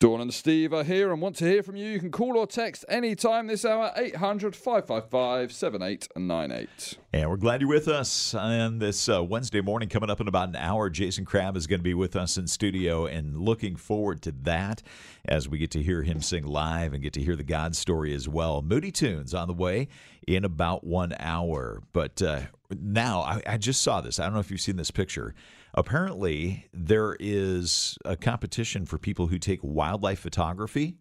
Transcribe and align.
Dawn 0.00 0.22
and 0.22 0.32
Steve 0.32 0.72
are 0.72 0.82
here 0.82 1.12
and 1.12 1.20
want 1.20 1.36
to 1.36 1.44
hear 1.44 1.62
from 1.62 1.76
you. 1.76 1.84
You 1.84 2.00
can 2.00 2.10
call 2.10 2.38
or 2.38 2.46
text 2.46 2.86
anytime 2.88 3.48
this 3.48 3.66
hour, 3.66 3.92
800 3.94 4.56
555 4.56 5.52
7898. 5.52 6.96
And 7.12 7.28
we're 7.28 7.36
glad 7.36 7.60
you're 7.60 7.68
with 7.68 7.86
us 7.86 8.32
on 8.32 8.78
this 8.78 9.10
uh, 9.10 9.22
Wednesday 9.22 9.60
morning. 9.60 9.90
Coming 9.90 10.08
up 10.08 10.18
in 10.18 10.26
about 10.26 10.48
an 10.48 10.56
hour, 10.56 10.88
Jason 10.88 11.26
Crabb 11.26 11.54
is 11.54 11.66
going 11.66 11.80
to 11.80 11.84
be 11.84 11.92
with 11.92 12.16
us 12.16 12.38
in 12.38 12.46
studio 12.46 13.04
and 13.04 13.36
looking 13.36 13.76
forward 13.76 14.22
to 14.22 14.32
that 14.40 14.82
as 15.26 15.50
we 15.50 15.58
get 15.58 15.70
to 15.72 15.82
hear 15.82 16.02
him 16.02 16.22
sing 16.22 16.46
live 16.46 16.94
and 16.94 17.02
get 17.02 17.12
to 17.12 17.22
hear 17.22 17.36
the 17.36 17.44
God 17.44 17.76
story 17.76 18.14
as 18.14 18.26
well. 18.26 18.62
Moody 18.62 18.90
Tunes 18.90 19.34
on 19.34 19.48
the 19.48 19.54
way 19.54 19.86
in 20.26 20.46
about 20.46 20.82
one 20.82 21.12
hour. 21.20 21.82
But 21.92 22.22
uh, 22.22 22.44
now, 22.70 23.20
I, 23.20 23.42
I 23.46 23.56
just 23.58 23.82
saw 23.82 24.00
this. 24.00 24.18
I 24.18 24.24
don't 24.24 24.32
know 24.32 24.40
if 24.40 24.50
you've 24.50 24.62
seen 24.62 24.76
this 24.76 24.90
picture. 24.90 25.34
Apparently, 25.74 26.68
there 26.72 27.16
is 27.20 27.96
a 28.04 28.16
competition 28.16 28.86
for 28.86 28.98
people 28.98 29.28
who 29.28 29.38
take 29.38 29.60
wildlife 29.62 30.18
photography, 30.18 30.96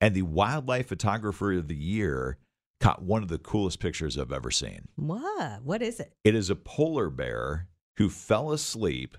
and 0.00 0.14
the 0.14 0.22
wildlife 0.22 0.88
photographer 0.88 1.52
of 1.52 1.68
the 1.68 1.76
year 1.76 2.38
caught 2.80 3.02
one 3.02 3.22
of 3.22 3.28
the 3.28 3.38
coolest 3.38 3.80
pictures 3.80 4.16
I've 4.16 4.32
ever 4.32 4.50
seen. 4.50 4.88
What? 4.96 5.62
What 5.62 5.82
is 5.82 6.00
it? 6.00 6.14
It 6.24 6.34
is 6.34 6.50
a 6.50 6.56
polar 6.56 7.10
bear 7.10 7.68
who 7.96 8.08
fell 8.08 8.52
asleep 8.52 9.16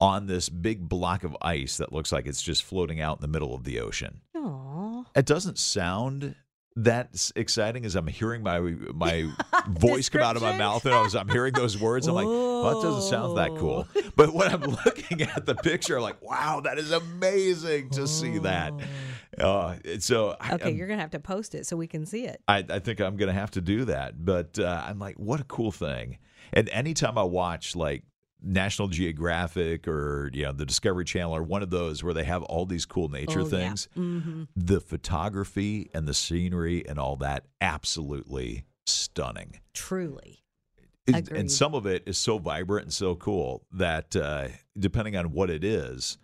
on 0.00 0.26
this 0.26 0.48
big 0.48 0.88
block 0.88 1.24
of 1.24 1.36
ice 1.40 1.76
that 1.76 1.92
looks 1.92 2.10
like 2.10 2.26
it's 2.26 2.42
just 2.42 2.64
floating 2.64 3.00
out 3.00 3.18
in 3.18 3.22
the 3.22 3.28
middle 3.28 3.54
of 3.54 3.64
the 3.64 3.78
ocean. 3.80 4.22
Aw. 4.34 5.04
It 5.14 5.26
doesn't 5.26 5.58
sound 5.58 6.34
that 6.84 7.10
s- 7.14 7.32
exciting 7.36 7.84
as 7.84 7.94
I'm 7.96 8.06
hearing 8.06 8.42
my 8.42 8.60
my 8.60 9.28
voice 9.68 10.08
come 10.08 10.22
out 10.22 10.36
of 10.36 10.42
my 10.42 10.56
mouth 10.56 10.84
and 10.86 10.94
I 10.94 11.02
was 11.02 11.14
I'm 11.14 11.28
hearing 11.28 11.52
those 11.54 11.78
words. 11.78 12.06
I'm 12.06 12.14
like, 12.14 12.26
well, 12.26 12.62
that 12.80 12.82
doesn't 12.86 13.10
sound 13.10 13.36
that 13.38 13.56
cool. 13.56 13.86
But 14.16 14.34
when 14.34 14.52
I'm 14.52 14.60
looking 14.84 15.22
at 15.22 15.46
the 15.46 15.54
picture, 15.54 15.96
I'm 15.96 16.02
like, 16.02 16.20
wow, 16.20 16.60
that 16.64 16.78
is 16.78 16.90
amazing 16.90 17.90
to 17.90 18.06
see 18.06 18.38
that. 18.38 18.72
Uh, 19.38 19.76
so 20.00 20.36
I, 20.40 20.54
Okay, 20.54 20.64
I'm- 20.66 20.76
you're 20.76 20.88
gonna 20.88 21.00
have 21.00 21.12
to 21.12 21.20
post 21.20 21.54
it 21.54 21.66
so 21.66 21.76
we 21.76 21.86
can 21.86 22.04
see 22.04 22.26
it. 22.26 22.42
I, 22.48 22.64
I 22.68 22.78
think 22.80 23.00
I'm 23.00 23.16
going 23.16 23.28
to 23.28 23.38
have 23.38 23.52
to 23.52 23.60
do 23.62 23.84
that. 23.86 24.22
But 24.22 24.58
uh, 24.58 24.82
I'm 24.86 24.98
like, 24.98 25.16
what 25.16 25.40
a 25.40 25.44
cool 25.44 25.72
thing. 25.72 26.18
And 26.52 26.68
anytime 26.70 27.16
I 27.16 27.22
watch 27.22 27.76
like 27.76 28.02
National 28.42 28.88
Geographic 28.88 29.86
or, 29.88 30.30
you 30.32 30.44
know, 30.44 30.52
the 30.52 30.64
Discovery 30.66 31.04
Channel 31.04 31.34
or 31.36 31.42
one 31.42 31.62
of 31.62 31.70
those 31.70 32.02
where 32.02 32.14
they 32.14 32.24
have 32.24 32.42
all 32.44 32.66
these 32.66 32.86
cool 32.86 33.08
nature 33.08 33.40
Oh, 33.40 33.44
yeah. 33.44 33.48
things, 33.50 33.88
Mm-hmm. 33.96 34.44
the 34.56 34.80
photography 34.80 35.90
and 35.94 36.06
the 36.08 36.14
scenery 36.14 36.86
and 36.88 36.98
all 36.98 37.16
that, 37.16 37.44
absolutely 37.60 38.64
stunning. 38.86 39.60
Truly. 39.74 40.42
It- 41.06 41.28
and 41.30 41.50
some 41.50 41.74
of 41.74 41.86
it 41.86 42.04
is 42.06 42.18
so 42.18 42.38
vibrant 42.38 42.84
and 42.86 42.92
so 42.92 43.14
cool 43.16 43.64
that 43.72 44.14
uh, 44.14 44.48
depending 44.78 45.16
on 45.16 45.32
what 45.32 45.50
it 45.50 45.64
is, 45.64 46.18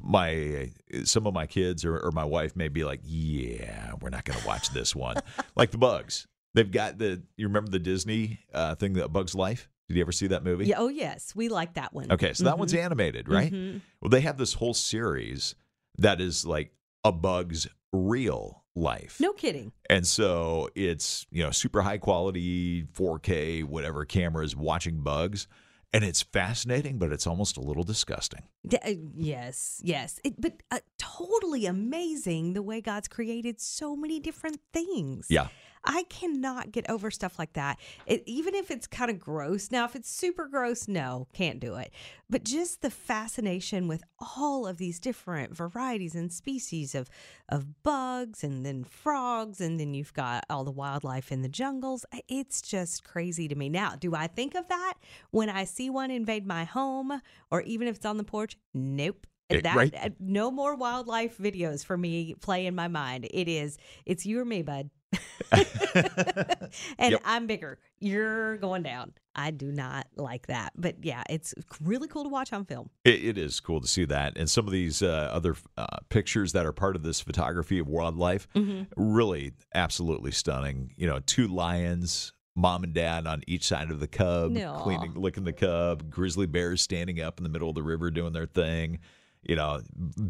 my 0.00 0.70
some 1.04 1.26
of 1.26 1.34
my 1.34 1.46
kids 1.46 1.84
or, 1.84 1.98
or 1.98 2.12
my 2.12 2.24
wife 2.24 2.54
may 2.56 2.68
be 2.68 2.84
like, 2.84 3.00
"Yeah, 3.04 3.92
we're 4.00 4.08
not 4.10 4.24
going 4.24 4.38
to 4.38 4.46
watch 4.46 4.70
this 4.70 4.94
one." 4.94 5.16
like 5.56 5.70
the 5.70 5.78
Bugs, 5.78 6.26
they've 6.54 6.70
got 6.70 6.98
the. 6.98 7.22
You 7.36 7.46
remember 7.48 7.70
the 7.70 7.78
Disney 7.78 8.38
uh, 8.54 8.74
thing, 8.74 8.94
that 8.94 9.12
Bugs 9.12 9.34
Life? 9.34 9.68
Did 9.92 9.98
you 9.98 10.02
ever 10.04 10.12
see 10.12 10.28
that 10.28 10.42
movie? 10.42 10.64
Yeah. 10.66 10.76
Oh 10.78 10.88
yes, 10.88 11.34
we 11.36 11.48
like 11.48 11.74
that 11.74 11.92
one. 11.92 12.10
Okay, 12.10 12.32
so 12.32 12.44
that 12.44 12.58
one's 12.58 12.72
Mhm. 12.72 12.84
animated, 12.84 13.28
right? 13.28 13.52
Mhm. 13.52 13.82
Well, 14.00 14.08
they 14.08 14.22
have 14.22 14.38
this 14.38 14.54
whole 14.54 14.72
series 14.74 15.54
that 15.98 16.20
is 16.20 16.46
like 16.46 16.72
a 17.04 17.12
Bug's 17.12 17.66
real 17.92 18.64
life. 18.74 19.20
No 19.20 19.32
kidding. 19.34 19.72
And 19.90 20.06
so 20.06 20.70
it's, 20.74 21.26
you 21.30 21.42
know, 21.42 21.50
super 21.50 21.82
high 21.82 21.98
quality 21.98 22.84
4K, 22.94 23.62
whatever 23.64 24.06
cameras 24.06 24.56
watching 24.56 25.02
bugs. 25.02 25.46
And 25.94 26.02
it's 26.04 26.22
fascinating, 26.22 26.96
but 26.98 27.12
it's 27.12 27.26
almost 27.26 27.58
a 27.58 27.60
little 27.60 27.82
disgusting. 27.82 28.44
D- 28.66 28.78
uh, 28.82 28.94
yes, 29.14 29.78
yes. 29.84 30.18
It, 30.24 30.40
but 30.40 30.62
uh, 30.70 30.78
totally 30.96 31.66
amazing 31.66 32.54
the 32.54 32.62
way 32.62 32.80
God's 32.80 33.08
created 33.08 33.60
so 33.60 33.94
many 33.94 34.18
different 34.18 34.60
things. 34.72 35.26
Yeah. 35.28 35.48
I 35.84 36.04
cannot 36.04 36.70
get 36.72 36.88
over 36.88 37.10
stuff 37.10 37.38
like 37.38 37.54
that. 37.54 37.78
It, 38.06 38.22
even 38.26 38.54
if 38.54 38.70
it's 38.70 38.86
kind 38.86 39.10
of 39.10 39.18
gross. 39.18 39.70
Now, 39.70 39.84
if 39.84 39.96
it's 39.96 40.08
super 40.08 40.46
gross, 40.46 40.86
no, 40.86 41.26
can't 41.32 41.58
do 41.60 41.74
it. 41.74 41.92
But 42.30 42.44
just 42.44 42.82
the 42.82 42.90
fascination 42.90 43.88
with 43.88 44.04
all 44.38 44.66
of 44.66 44.78
these 44.78 45.00
different 45.00 45.56
varieties 45.56 46.14
and 46.14 46.32
species 46.32 46.94
of 46.94 47.10
of 47.48 47.82
bugs, 47.82 48.42
and 48.44 48.64
then 48.64 48.84
frogs, 48.84 49.60
and 49.60 49.78
then 49.78 49.92
you've 49.92 50.14
got 50.14 50.44
all 50.48 50.64
the 50.64 50.70
wildlife 50.70 51.30
in 51.32 51.42
the 51.42 51.48
jungles. 51.48 52.06
It's 52.28 52.62
just 52.62 53.04
crazy 53.04 53.48
to 53.48 53.54
me. 53.54 53.68
Now, 53.68 53.94
do 53.96 54.14
I 54.14 54.26
think 54.28 54.54
of 54.54 54.68
that 54.68 54.94
when 55.30 55.50
I 55.50 55.64
see 55.64 55.90
one 55.90 56.10
invade 56.10 56.46
my 56.46 56.64
home, 56.64 57.20
or 57.50 57.60
even 57.62 57.88
if 57.88 57.96
it's 57.96 58.06
on 58.06 58.16
the 58.16 58.24
porch? 58.24 58.56
Nope. 58.72 59.26
Eh, 59.50 59.60
That, 59.62 59.76
right. 59.76 59.94
uh, 59.94 60.08
no 60.18 60.50
more 60.50 60.76
wildlife 60.76 61.36
videos 61.38 61.84
for 61.84 61.96
me 61.98 62.34
play 62.40 62.66
in 62.66 62.74
my 62.74 62.88
mind. 62.88 63.26
It 63.30 63.48
is, 63.48 63.76
it's 64.06 64.24
you 64.24 64.40
or 64.40 64.44
me, 64.44 64.62
bud. 64.62 64.90
and 65.52 67.12
Yep. 67.12 67.20
I'm 67.24 67.46
bigger. 67.46 67.78
You're 68.00 68.56
going 68.58 68.82
down. 68.82 69.12
I 69.34 69.50
do 69.50 69.70
not 69.72 70.06
like 70.16 70.46
that. 70.48 70.72
But 70.76 71.04
yeah, 71.04 71.22
it's 71.28 71.54
really 71.80 72.08
cool 72.08 72.24
to 72.24 72.28
watch 72.28 72.52
on 72.52 72.64
film. 72.64 72.90
It, 73.04 73.24
it 73.24 73.38
is 73.38 73.60
cool 73.60 73.80
to 73.80 73.86
see 73.86 74.04
that. 74.06 74.36
And 74.36 74.50
some 74.50 74.66
of 74.66 74.72
these 74.72 75.02
uh, 75.02 75.30
other 75.32 75.56
uh, 75.76 75.86
pictures 76.08 76.52
that 76.52 76.66
are 76.66 76.72
part 76.72 76.96
of 76.96 77.02
this 77.02 77.20
photography 77.20 77.78
of 77.78 77.88
wildlife, 77.88 78.48
really 78.96 79.52
absolutely 79.74 80.32
stunning. 80.32 80.92
You 80.96 81.06
know, 81.06 81.20
two 81.20 81.48
lions, 81.48 82.32
mom 82.54 82.84
and 82.84 82.92
dad 82.94 83.26
on 83.26 83.42
each 83.46 83.66
side 83.66 83.90
of 83.90 84.00
the 84.00 84.08
cub, 84.08 84.54
cleaning, 84.82 85.14
licking 85.14 85.44
the 85.44 85.52
cub, 85.52 86.10
grizzly 86.10 86.46
bears 86.46 86.80
standing 86.82 87.20
up 87.20 87.38
in 87.38 87.44
the 87.44 87.50
middle 87.50 87.68
of 87.68 87.74
the 87.74 87.82
river 87.82 88.10
doing 88.10 88.32
their 88.32 88.46
thing. 88.46 88.98
You 89.42 89.56
know, 89.56 89.80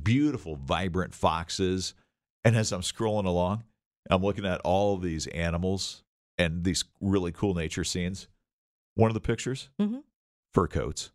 beautiful, 0.03 0.57
vibrant 0.57 1.15
foxes. 1.15 1.95
And 2.45 2.57
as 2.57 2.73
I'm 2.73 2.81
scrolling 2.81 3.27
along, 3.27 3.65
I'm 4.11 4.23
looking 4.23 4.47
at 4.47 4.61
all 4.63 4.95
of 4.95 5.03
these 5.03 5.27
animals 5.29 6.03
and 6.39 6.65
these 6.65 6.85
really 7.01 7.33
cool 7.33 7.55
nature 7.55 7.85
scenes. 7.85 8.29
One 8.95 9.09
of 9.11 9.15
the 9.15 9.21
pictures, 9.21 9.71
Mhm. 9.81 10.03
fur 10.53 10.67
coats. 10.69 11.13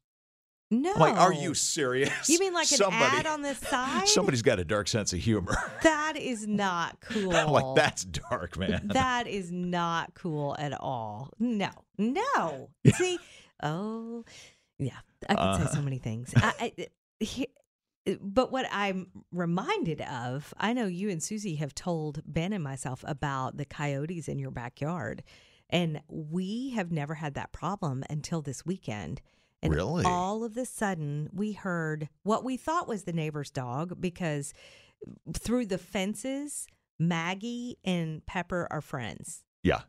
No. 0.69 0.93
I'm 0.95 0.99
like, 0.99 1.15
are 1.17 1.31
you 1.33 1.53
serious? 1.53 2.27
You 2.27 2.39
mean 2.39 2.53
like 2.53 2.69
an 2.71 2.77
Somebody- 2.77 3.17
ad 3.17 3.25
on 3.25 3.41
the 3.41 3.55
side? 3.71 4.07
Somebody's 4.07 4.41
got 4.41 4.59
a 4.59 4.65
dark 4.65 4.87
sense 4.89 5.13
of 5.13 5.19
humor. 5.19 5.55
That 5.83 6.17
is 6.17 6.47
not 6.47 6.99
cool. 7.01 7.31
I'm 7.35 7.49
like, 7.51 7.75
that's 7.75 8.03
dark, 8.03 8.57
man. 8.57 8.89
That 8.93 9.27
is 9.27 9.51
not 9.51 10.13
cool 10.15 10.55
at 10.57 10.73
all. 10.79 11.31
No, 11.39 11.69
no. 11.97 12.69
See, 12.95 13.19
oh, 13.61 14.23
yeah, 14.79 14.97
I 15.29 15.35
could 15.35 15.39
Uh. 15.41 15.65
say 15.67 15.75
so 15.75 15.81
many 15.81 15.99
things. 15.99 16.33
I, 16.35 16.53
I, 16.77 16.87
he, 17.19 17.47
but 18.21 18.51
what 18.51 18.65
I'm 18.71 19.07
reminded 19.31 20.01
of, 20.01 20.53
I 20.57 20.73
know 20.73 20.85
you 20.85 21.09
and 21.09 21.21
Susie 21.21 21.55
have 21.55 21.73
told 21.75 22.21
Ben 22.25 22.53
and 22.53 22.63
myself 22.63 23.03
about 23.07 23.57
the 23.57 23.65
coyotes 23.65 24.27
in 24.27 24.39
your 24.39 24.51
backyard, 24.51 25.23
and 25.69 26.01
we 26.07 26.69
have 26.71 26.91
never 26.91 27.15
had 27.15 27.33
that 27.35 27.51
problem 27.51 28.03
until 28.09 28.41
this 28.41 28.65
weekend. 28.65 29.21
And 29.61 29.73
Really? 29.73 30.05
all 30.05 30.43
of 30.43 30.55
a 30.55 30.65
sudden, 30.65 31.29
we 31.33 31.53
heard 31.53 32.09
what 32.23 32.43
we 32.43 32.57
thought 32.57 32.87
was 32.87 33.03
the 33.03 33.13
neighbor's 33.13 33.49
dog 33.49 33.99
because 33.99 34.53
through 35.33 35.65
the 35.65 35.77
fences, 35.79 36.67
Maggie 36.99 37.77
and 37.83 38.25
Pepper 38.25 38.67
are 38.71 38.81
friends. 38.81 39.43
yeah. 39.63 39.81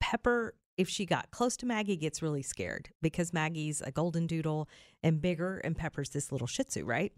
Pepper, 0.00 0.54
if 0.76 0.88
she 0.88 1.06
got 1.06 1.30
close 1.30 1.56
to 1.58 1.66
Maggie, 1.66 1.96
gets 1.96 2.22
really 2.22 2.42
scared 2.42 2.90
because 3.00 3.32
Maggie's 3.32 3.80
a 3.80 3.90
golden 3.90 4.26
doodle 4.26 4.68
and 5.02 5.20
bigger, 5.20 5.58
and 5.58 5.76
Pepper's 5.76 6.10
this 6.10 6.32
little 6.32 6.46
Shih 6.46 6.64
Tzu, 6.64 6.84
right? 6.84 7.12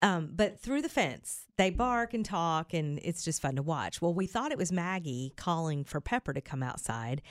Um, 0.00 0.30
but 0.34 0.58
through 0.58 0.82
the 0.82 0.88
fence, 0.88 1.44
they 1.56 1.70
bark 1.70 2.12
and 2.12 2.24
talk, 2.24 2.74
and 2.74 2.98
it's 3.02 3.24
just 3.24 3.40
fun 3.40 3.54
to 3.56 3.62
watch. 3.62 4.02
Well, 4.02 4.12
we 4.14 4.26
thought 4.26 4.50
it 4.50 4.58
was 4.58 4.72
Maggie 4.72 5.32
calling 5.36 5.84
for 5.84 6.00
Pepper 6.00 6.32
to 6.32 6.40
come 6.40 6.62
outside, 6.62 7.22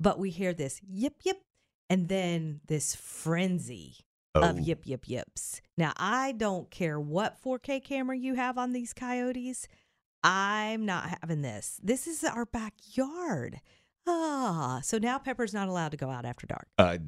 but 0.00 0.18
we 0.18 0.30
hear 0.30 0.54
this 0.54 0.80
yip 0.88 1.16
yip, 1.22 1.42
and 1.90 2.08
then 2.08 2.60
this 2.66 2.94
frenzy 2.94 3.96
Oh, 4.36 4.42
of 4.42 4.58
yip 4.58 4.82
yip 4.84 5.08
yips. 5.08 5.60
Now, 5.78 5.92
I 5.96 6.32
don't 6.32 6.68
care 6.68 6.98
what 6.98 7.40
4K 7.40 7.84
camera 7.84 8.16
you 8.16 8.34
have 8.34 8.58
on 8.58 8.72
these 8.72 8.92
coyotes. 8.92 9.68
I'm 10.24 10.84
not 10.84 11.18
having 11.20 11.42
this. 11.42 11.78
This 11.82 12.08
is 12.08 12.24
our 12.24 12.44
backyard. 12.44 13.60
Ah, 14.06 14.80
so 14.82 14.98
now 14.98 15.18
Pepper's 15.18 15.54
not 15.54 15.68
allowed 15.68 15.90
to 15.92 15.96
go 15.96 16.10
out 16.10 16.24
after 16.24 16.46
dark. 16.46 16.66
uh, 16.78 16.98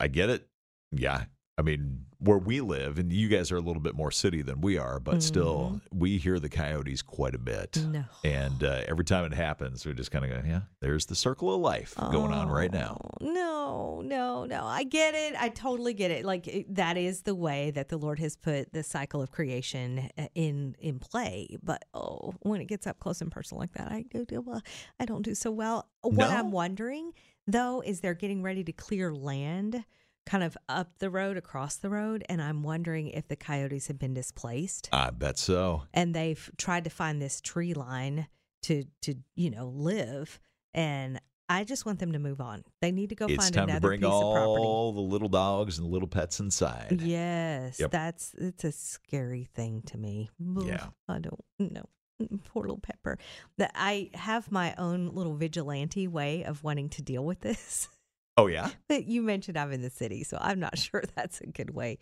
I 0.00 0.08
get 0.08 0.30
it. 0.30 0.48
Yeah. 0.90 1.24
I 1.58 1.62
mean, 1.62 2.06
where 2.18 2.38
we 2.38 2.62
live, 2.62 2.98
and 2.98 3.12
you 3.12 3.28
guys 3.28 3.52
are 3.52 3.56
a 3.56 3.60
little 3.60 3.82
bit 3.82 3.94
more 3.94 4.10
city 4.10 4.40
than 4.40 4.62
we 4.62 4.78
are, 4.78 4.98
but 4.98 5.22
still, 5.22 5.80
we 5.92 6.16
hear 6.16 6.38
the 6.38 6.48
coyotes 6.48 7.02
quite 7.02 7.34
a 7.34 7.38
bit. 7.38 7.72
Mm-hmm. 7.72 7.92
No. 7.92 8.04
And 8.24 8.64
uh, 8.64 8.82
every 8.86 9.04
time 9.04 9.24
it 9.24 9.34
happens, 9.34 9.84
we 9.84 9.92
just 9.92 10.10
kind 10.10 10.24
of 10.24 10.30
go, 10.30 10.48
yeah, 10.48 10.60
there's 10.80 11.04
the 11.06 11.14
circle 11.14 11.54
of 11.54 11.60
life 11.60 11.94
going 11.96 12.32
on 12.32 12.48
right 12.48 12.72
now. 12.72 12.96
Oh, 13.20 13.26
No, 13.32 14.02
no, 14.02 14.44
no. 14.46 14.64
I 14.64 14.84
get 14.84 15.14
it. 15.14 15.34
I 15.38 15.50
totally 15.50 15.92
get 15.92 16.10
it. 16.10 16.24
Like 16.24 16.48
it, 16.48 16.74
that 16.74 16.96
is 16.96 17.22
the 17.22 17.34
way 17.34 17.70
that 17.72 17.88
the 17.90 17.98
Lord 17.98 18.18
has 18.20 18.34
put 18.36 18.72
the 18.72 18.82
cycle 18.82 19.20
of 19.20 19.30
creation 19.30 20.08
uh, 20.16 20.28
in 20.34 20.74
in 20.78 21.00
play. 21.00 21.56
But 21.62 21.84
oh, 21.92 22.34
when 22.40 22.60
it 22.60 22.66
gets 22.66 22.86
up 22.86 22.98
close 22.98 23.20
and 23.20 23.30
personal 23.30 23.60
like 23.60 23.72
that, 23.74 23.92
I 23.92 24.04
do, 24.10 24.24
do 24.24 24.40
well. 24.40 24.62
I 24.98 25.04
don't 25.04 25.22
do 25.22 25.34
so 25.34 25.50
well. 25.50 25.88
What 26.00 26.16
No? 26.16 26.28
I'm 26.28 26.50
wondering 26.50 27.12
though 27.46 27.82
is 27.82 28.00
they're 28.00 28.14
getting 28.14 28.42
ready 28.42 28.64
to 28.64 28.72
clear 28.72 29.12
land 29.12 29.84
kind 30.26 30.44
of 30.44 30.56
up 30.68 30.98
the 30.98 31.10
road, 31.10 31.36
across 31.36 31.76
the 31.76 31.90
road, 31.90 32.24
and 32.28 32.40
I'm 32.40 32.62
wondering 32.62 33.08
if 33.08 33.28
the 33.28 33.36
coyotes 33.36 33.88
have 33.88 33.98
been 33.98 34.14
displaced 34.14 34.88
I 34.92 35.10
bet 35.10 35.38
so. 35.38 35.82
and 35.92 36.14
they've 36.14 36.50
tried 36.56 36.84
to 36.84 36.90
find 36.90 37.20
this 37.20 37.40
tree 37.40 37.74
line 37.74 38.28
to 38.62 38.84
to 39.02 39.14
you 39.34 39.50
know 39.50 39.68
live 39.68 40.38
and 40.74 41.20
I 41.48 41.64
just 41.64 41.84
want 41.84 41.98
them 41.98 42.12
to 42.12 42.18
move 42.18 42.40
on. 42.40 42.64
They 42.80 42.92
need 42.92 43.10
to 43.10 43.14
go 43.14 43.26
it's 43.26 43.42
find 43.42 43.52
time 43.54 43.64
another 43.64 43.80
to 43.80 43.86
bring 43.88 44.00
piece 44.00 44.08
of 44.08 44.20
property. 44.32 44.64
all 44.64 44.92
the 44.94 45.00
little 45.02 45.28
dogs 45.28 45.78
and 45.78 45.86
little 45.86 46.08
pets 46.08 46.40
inside. 46.40 47.00
Yes, 47.02 47.78
Yep. 47.78 47.90
that's 47.90 48.34
it's 48.38 48.64
a 48.64 48.72
scary 48.72 49.44
thing 49.52 49.82
to 49.86 49.98
me. 49.98 50.30
Yeah. 50.64 50.86
I 51.08 51.18
don't 51.18 51.40
know. 51.58 51.84
Poor 52.46 52.62
little 52.62 52.78
Pepper. 52.78 53.18
That 53.58 53.72
I 53.74 54.10
have 54.14 54.50
my 54.50 54.74
own 54.78 55.08
little 55.08 55.34
vigilante 55.34 56.06
way 56.08 56.44
of 56.44 56.62
wanting 56.64 56.88
to 56.90 57.02
deal 57.02 57.24
with 57.24 57.40
this. 57.40 57.88
Oh 58.36 58.46
yeah. 58.46 58.70
But 58.88 59.06
you 59.06 59.22
mentioned 59.22 59.58
I'm 59.58 59.72
in 59.72 59.82
the 59.82 59.90
city, 59.90 60.24
so 60.24 60.38
I'm 60.40 60.58
not 60.60 60.78
sure 60.78 61.02
that's 61.14 61.40
a 61.40 61.46
good 61.46 61.70
way 61.70 61.98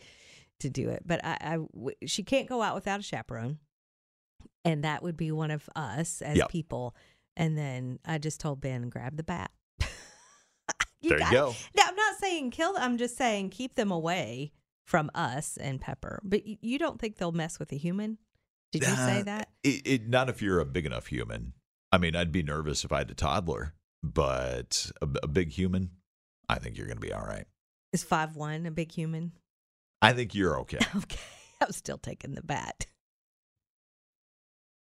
to 0.60 0.70
do 0.70 0.88
it. 0.90 1.02
But 1.06 1.24
I, 1.24 1.36
I 1.40 1.50
w- 1.74 1.96
she 2.06 2.22
can't 2.22 2.48
go 2.48 2.62
out 2.62 2.74
without 2.74 3.00
a 3.00 3.02
chaperone, 3.02 3.58
and 4.64 4.84
that 4.84 5.02
would 5.02 5.16
be 5.16 5.32
one 5.32 5.50
of 5.50 5.68
us 5.74 6.22
as 6.22 6.36
Yep. 6.36 6.48
people. 6.50 6.94
And 7.36 7.56
then 7.56 7.98
I 8.04 8.18
just 8.18 8.40
told 8.40 8.60
Ben, 8.60 8.88
grab 8.90 9.16
the 9.16 9.22
bat. 9.22 9.50
there 11.02 11.18
got- 11.18 11.30
you 11.32 11.38
go. 11.38 11.54
Now, 11.76 11.84
I'm 11.88 11.96
not 11.96 12.16
saying 12.18 12.50
kill 12.50 12.74
them. 12.74 12.82
I'm 12.82 12.98
just 12.98 13.16
saying 13.16 13.50
keep 13.50 13.74
them 13.74 13.90
away 13.90 14.52
from 14.86 15.10
us 15.14 15.56
and 15.56 15.80
Pepper. 15.80 16.20
But 16.22 16.42
y- 16.46 16.58
you 16.60 16.78
don't 16.78 17.00
think 17.00 17.16
they'll 17.16 17.32
mess 17.32 17.58
with 17.58 17.72
a 17.72 17.76
human? 17.76 18.18
Did 18.72 18.82
you 18.82 18.94
say 18.94 19.20
Uh, 19.20 19.24
that? 19.24 19.48
It, 19.64 19.86
it, 19.86 20.08
not 20.08 20.28
if 20.28 20.42
you're 20.42 20.60
a 20.60 20.64
big 20.66 20.86
enough 20.86 21.06
human. 21.06 21.54
I 21.92 21.98
mean, 21.98 22.14
I'd 22.14 22.30
be 22.32 22.42
nervous 22.42 22.84
if 22.84 22.92
I 22.92 22.98
had 22.98 23.10
a 23.10 23.14
toddler, 23.14 23.74
but 24.02 24.90
a, 25.02 25.08
a 25.24 25.26
big 25.26 25.50
human, 25.50 25.90
I 26.50 26.58
think 26.58 26.76
you're 26.76 26.86
going 26.86 26.96
to 26.96 27.06
be 27.06 27.12
all 27.12 27.24
right. 27.24 27.46
Is 27.92 28.02
five 28.02 28.36
one 28.36 28.66
a 28.66 28.70
big 28.70 28.90
human? 28.92 29.32
I 30.02 30.12
think 30.12 30.34
you're 30.34 30.58
okay. 30.60 30.78
Okay. 30.96 31.18
I'm 31.62 31.72
still 31.72 31.98
taking 31.98 32.34
the 32.34 32.42
bat. 32.42 32.86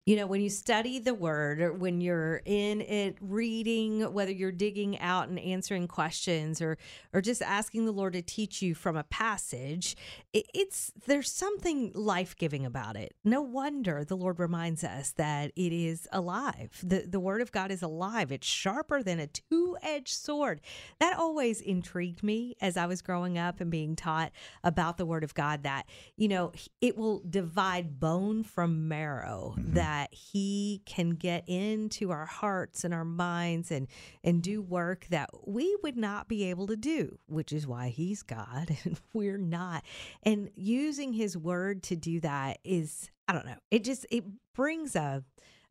You 0.05 0.17
know, 0.17 0.27
when 0.27 0.41
you 0.41 0.49
study 0.49 0.99
the 0.99 1.13
word 1.13 1.61
or 1.61 1.71
when 1.71 2.01
you're 2.01 2.41
in 2.43 2.81
it 2.81 3.15
reading, 3.21 4.01
whether 4.11 4.33
you're 4.33 4.51
digging 4.51 4.99
out 4.99 5.29
and 5.29 5.39
answering 5.39 5.87
questions 5.87 6.61
or 6.61 6.77
or 7.13 7.21
just 7.21 7.41
asking 7.41 7.85
the 7.85 7.93
Lord 7.93 8.11
to 8.11 8.21
teach 8.21 8.61
you 8.61 8.75
from 8.75 8.97
a 8.97 9.05
passage, 9.05 9.95
it, 10.33 10.45
it's 10.53 10.91
there's 11.05 11.31
something 11.31 11.93
life-giving 11.95 12.65
about 12.65 12.97
it. 12.97 13.15
No 13.23 13.41
wonder 13.41 14.03
the 14.03 14.17
Lord 14.17 14.39
reminds 14.39 14.83
us 14.83 15.11
that 15.13 15.53
it 15.55 15.71
is 15.71 16.05
alive. 16.11 16.81
The 16.83 17.05
the 17.07 17.21
word 17.21 17.41
of 17.41 17.53
God 17.53 17.71
is 17.71 17.81
alive. 17.81 18.29
It's 18.29 18.45
sharper 18.45 19.03
than 19.03 19.21
a 19.21 19.27
two-edged 19.27 20.13
sword. 20.13 20.59
That 20.99 21.17
always 21.17 21.61
intrigued 21.61 22.23
me 22.23 22.57
as 22.59 22.75
I 22.75 22.87
was 22.87 23.01
growing 23.01 23.37
up 23.37 23.61
and 23.61 23.71
being 23.71 23.95
taught 23.95 24.33
about 24.65 24.97
the 24.97 25.05
word 25.05 25.23
of 25.23 25.33
God 25.33 25.63
that, 25.63 25.85
you 26.17 26.27
know, 26.27 26.51
it 26.81 26.97
will 26.97 27.21
divide 27.29 28.01
bone 28.01 28.43
from 28.43 28.89
marrow, 28.89 29.55
mm-hmm. 29.57 29.75
that 29.75 29.92
he 30.11 30.81
can 30.85 31.11
get 31.11 31.43
into 31.47 32.11
our 32.11 32.25
hearts 32.25 32.83
and 32.83 32.93
our 32.93 33.05
minds 33.05 33.71
and 33.71 33.87
and 34.23 34.41
do 34.41 34.61
work 34.61 35.07
that 35.09 35.29
we 35.45 35.75
would 35.83 35.97
not 35.97 36.27
be 36.27 36.45
able 36.45 36.67
to 36.67 36.75
do, 36.75 37.17
which 37.27 37.51
is 37.51 37.67
why 37.67 37.89
he's 37.89 38.23
God 38.23 38.75
and 38.83 38.99
we're 39.13 39.37
not. 39.37 39.83
And 40.23 40.49
using 40.55 41.13
his 41.13 41.37
word 41.37 41.83
to 41.83 41.95
do 41.95 42.19
that 42.21 42.59
is 42.63 43.09
I 43.27 43.33
don't 43.33 43.45
know. 43.45 43.59
It 43.71 43.83
just 43.83 44.05
it 44.11 44.23
brings 44.53 44.95
a 44.95 45.23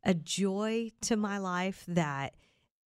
a 0.03 0.13
joy 0.13 0.91
to 1.01 1.15
my 1.15 1.37
life 1.37 1.85
that 1.87 2.33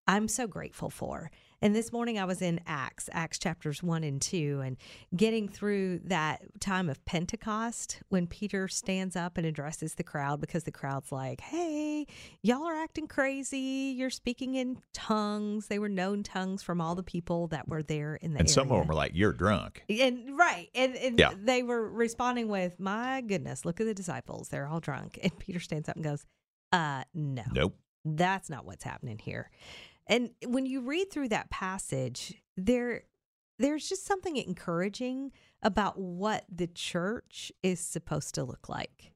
I'm 0.06 0.28
so 0.28 0.46
grateful 0.46 0.90
for. 0.90 1.30
And 1.62 1.74
this 1.74 1.90
morning 1.90 2.18
I 2.18 2.26
was 2.26 2.42
in 2.42 2.60
Acts, 2.66 3.08
Acts 3.12 3.38
chapters 3.38 3.82
1 3.82 4.04
and 4.04 4.20
2, 4.20 4.60
and 4.62 4.76
getting 5.16 5.48
through 5.48 6.00
that 6.04 6.42
time 6.60 6.90
of 6.90 7.02
Pentecost 7.06 8.00
when 8.10 8.26
Peter 8.26 8.68
stands 8.68 9.16
up 9.16 9.38
and 9.38 9.46
addresses 9.46 9.94
the 9.94 10.04
crowd 10.04 10.38
because 10.40 10.64
the 10.64 10.70
crowd's 10.70 11.10
like, 11.10 11.40
hey, 11.40 12.06
y'all 12.42 12.64
are 12.64 12.74
acting 12.74 13.06
crazy. 13.06 13.94
You're 13.96 14.10
speaking 14.10 14.54
in 14.54 14.78
tongues. 14.92 15.68
They 15.68 15.78
were 15.78 15.88
known 15.88 16.22
tongues 16.22 16.62
from 16.62 16.80
all 16.80 16.94
the 16.94 17.02
people 17.02 17.46
that 17.48 17.66
were 17.68 17.82
there 17.82 18.16
in 18.16 18.34
the 18.34 18.40
and 18.40 18.50
some 18.50 18.70
of 18.70 18.78
them 18.78 18.86
were 18.88 18.94
like, 18.94 19.12
you're 19.14 19.32
drunk. 19.32 19.82
And 19.88 20.36
right. 20.38 20.68
And, 20.74 20.94
and 20.96 21.18
Yeah. 21.18 21.32
they 21.42 21.62
were 21.62 21.88
responding 21.90 22.48
with, 22.48 22.78
My 22.78 23.22
goodness, 23.22 23.64
look 23.64 23.80
at 23.80 23.86
the 23.86 23.94
disciples. 23.94 24.48
They're 24.50 24.66
all 24.68 24.80
drunk. 24.80 25.18
And 25.22 25.36
Peter 25.38 25.60
stands 25.60 25.88
up 25.88 25.96
and 25.96 26.04
goes, 26.04 26.24
Uh, 26.70 27.04
no. 27.14 27.44
Nope. 27.50 27.76
That's 28.04 28.48
not 28.50 28.64
what's 28.66 28.84
happening 28.84 29.18
here. 29.18 29.50
And 30.06 30.30
when 30.46 30.66
you 30.66 30.80
read 30.80 31.10
through 31.10 31.28
that 31.30 31.50
passage, 31.50 32.34
there 32.56 33.02
there's 33.58 33.88
just 33.88 34.04
something 34.04 34.36
encouraging 34.36 35.32
about 35.62 35.98
what 35.98 36.44
the 36.54 36.66
church 36.66 37.50
is 37.62 37.80
supposed 37.80 38.34
to 38.34 38.44
look 38.44 38.68
like. 38.68 39.12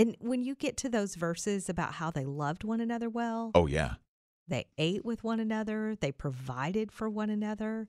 And 0.00 0.16
when 0.20 0.42
you 0.42 0.54
get 0.56 0.76
to 0.78 0.88
those 0.88 1.14
verses 1.14 1.68
about 1.68 1.94
how 1.94 2.10
they 2.10 2.24
loved 2.24 2.64
one 2.64 2.80
another 2.80 3.08
well, 3.08 3.52
Oh, 3.54 3.66
yeah. 3.66 3.94
they 4.48 4.66
ate 4.78 5.04
with 5.04 5.22
one 5.22 5.38
another, 5.38 5.94
they 6.00 6.10
provided 6.10 6.90
for 6.90 7.08
one 7.08 7.30
another. 7.30 7.88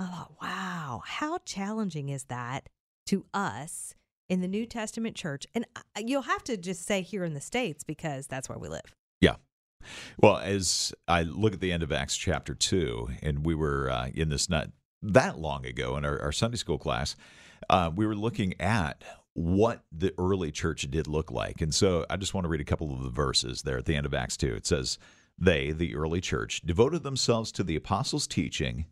I 0.00 0.06
thought, 0.06 0.32
wow, 0.40 1.02
how 1.04 1.38
challenging 1.44 2.08
is 2.08 2.24
that 2.24 2.68
to 3.06 3.26
us 3.34 3.94
in 4.30 4.40
the 4.40 4.48
New 4.48 4.64
Testament 4.64 5.14
church? 5.14 5.46
And 5.54 5.66
uh, 5.76 5.80
you'll 6.04 6.22
have 6.22 6.44
to 6.44 6.56
just 6.56 6.86
say 6.86 7.02
here 7.02 7.24
in 7.24 7.34
the 7.34 7.40
States 7.40 7.84
because 7.84 8.26
that's 8.28 8.48
where 8.48 8.58
we 8.58 8.68
live. 8.68 8.94
Yeah. 9.20 9.36
Well, 10.20 10.38
as 10.38 10.92
I 11.06 11.22
look 11.22 11.54
at 11.54 11.60
the 11.60 11.72
end 11.72 11.82
of 11.82 11.92
Acts 11.92 12.16
chapter 12.16 12.54
2, 12.54 13.08
and 13.22 13.44
we 13.44 13.54
were 13.54 13.90
uh, 13.90 14.08
in 14.14 14.28
this 14.28 14.48
not 14.48 14.70
that 15.02 15.38
long 15.38 15.64
ago 15.64 15.96
in 15.96 16.04
our, 16.04 16.20
our 16.20 16.32
Sunday 16.32 16.56
school 16.56 16.78
class, 16.78 17.14
uh, 17.70 17.90
we 17.94 18.06
were 18.06 18.16
looking 18.16 18.60
at 18.60 19.04
what 19.34 19.84
the 19.92 20.12
early 20.18 20.50
church 20.50 20.90
did 20.90 21.06
look 21.06 21.30
like. 21.30 21.60
And 21.60 21.72
so 21.72 22.04
I 22.10 22.16
just 22.16 22.34
want 22.34 22.44
to 22.44 22.48
read 22.48 22.60
a 22.60 22.64
couple 22.64 22.92
of 22.92 23.02
the 23.02 23.10
verses 23.10 23.62
there 23.62 23.78
at 23.78 23.84
the 23.84 23.94
end 23.94 24.06
of 24.06 24.14
Acts 24.14 24.36
2. 24.36 24.54
It 24.54 24.66
says, 24.66 24.98
They, 25.38 25.70
the 25.70 25.94
early 25.94 26.20
church, 26.20 26.62
devoted 26.62 27.04
themselves 27.04 27.52
to 27.52 27.62
the 27.62 27.76
apostles' 27.76 28.26
teaching 28.26 28.86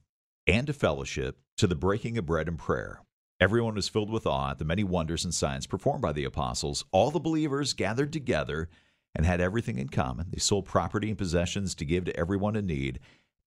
and 0.46 0.68
to 0.68 0.72
fellowship, 0.72 1.40
to 1.56 1.66
the 1.66 1.74
breaking 1.74 2.16
of 2.18 2.26
bread 2.26 2.46
and 2.46 2.58
prayer. 2.58 3.00
Everyone 3.40 3.74
was 3.74 3.88
filled 3.88 4.10
with 4.10 4.26
awe 4.26 4.52
at 4.52 4.58
the 4.58 4.64
many 4.64 4.84
wonders 4.84 5.24
and 5.24 5.34
signs 5.34 5.66
performed 5.66 6.02
by 6.02 6.12
the 6.12 6.24
apostles. 6.24 6.84
All 6.92 7.10
the 7.10 7.18
believers 7.18 7.74
gathered 7.74 8.12
together 8.12 8.68
and 9.16 9.24
had 9.24 9.40
everything 9.40 9.78
in 9.78 9.88
common. 9.88 10.26
They 10.30 10.38
sold 10.38 10.66
property 10.66 11.08
and 11.08 11.18
possessions 11.18 11.74
to 11.76 11.86
give 11.86 12.04
to 12.04 12.16
everyone 12.16 12.54
in 12.54 12.66
need. 12.66 13.00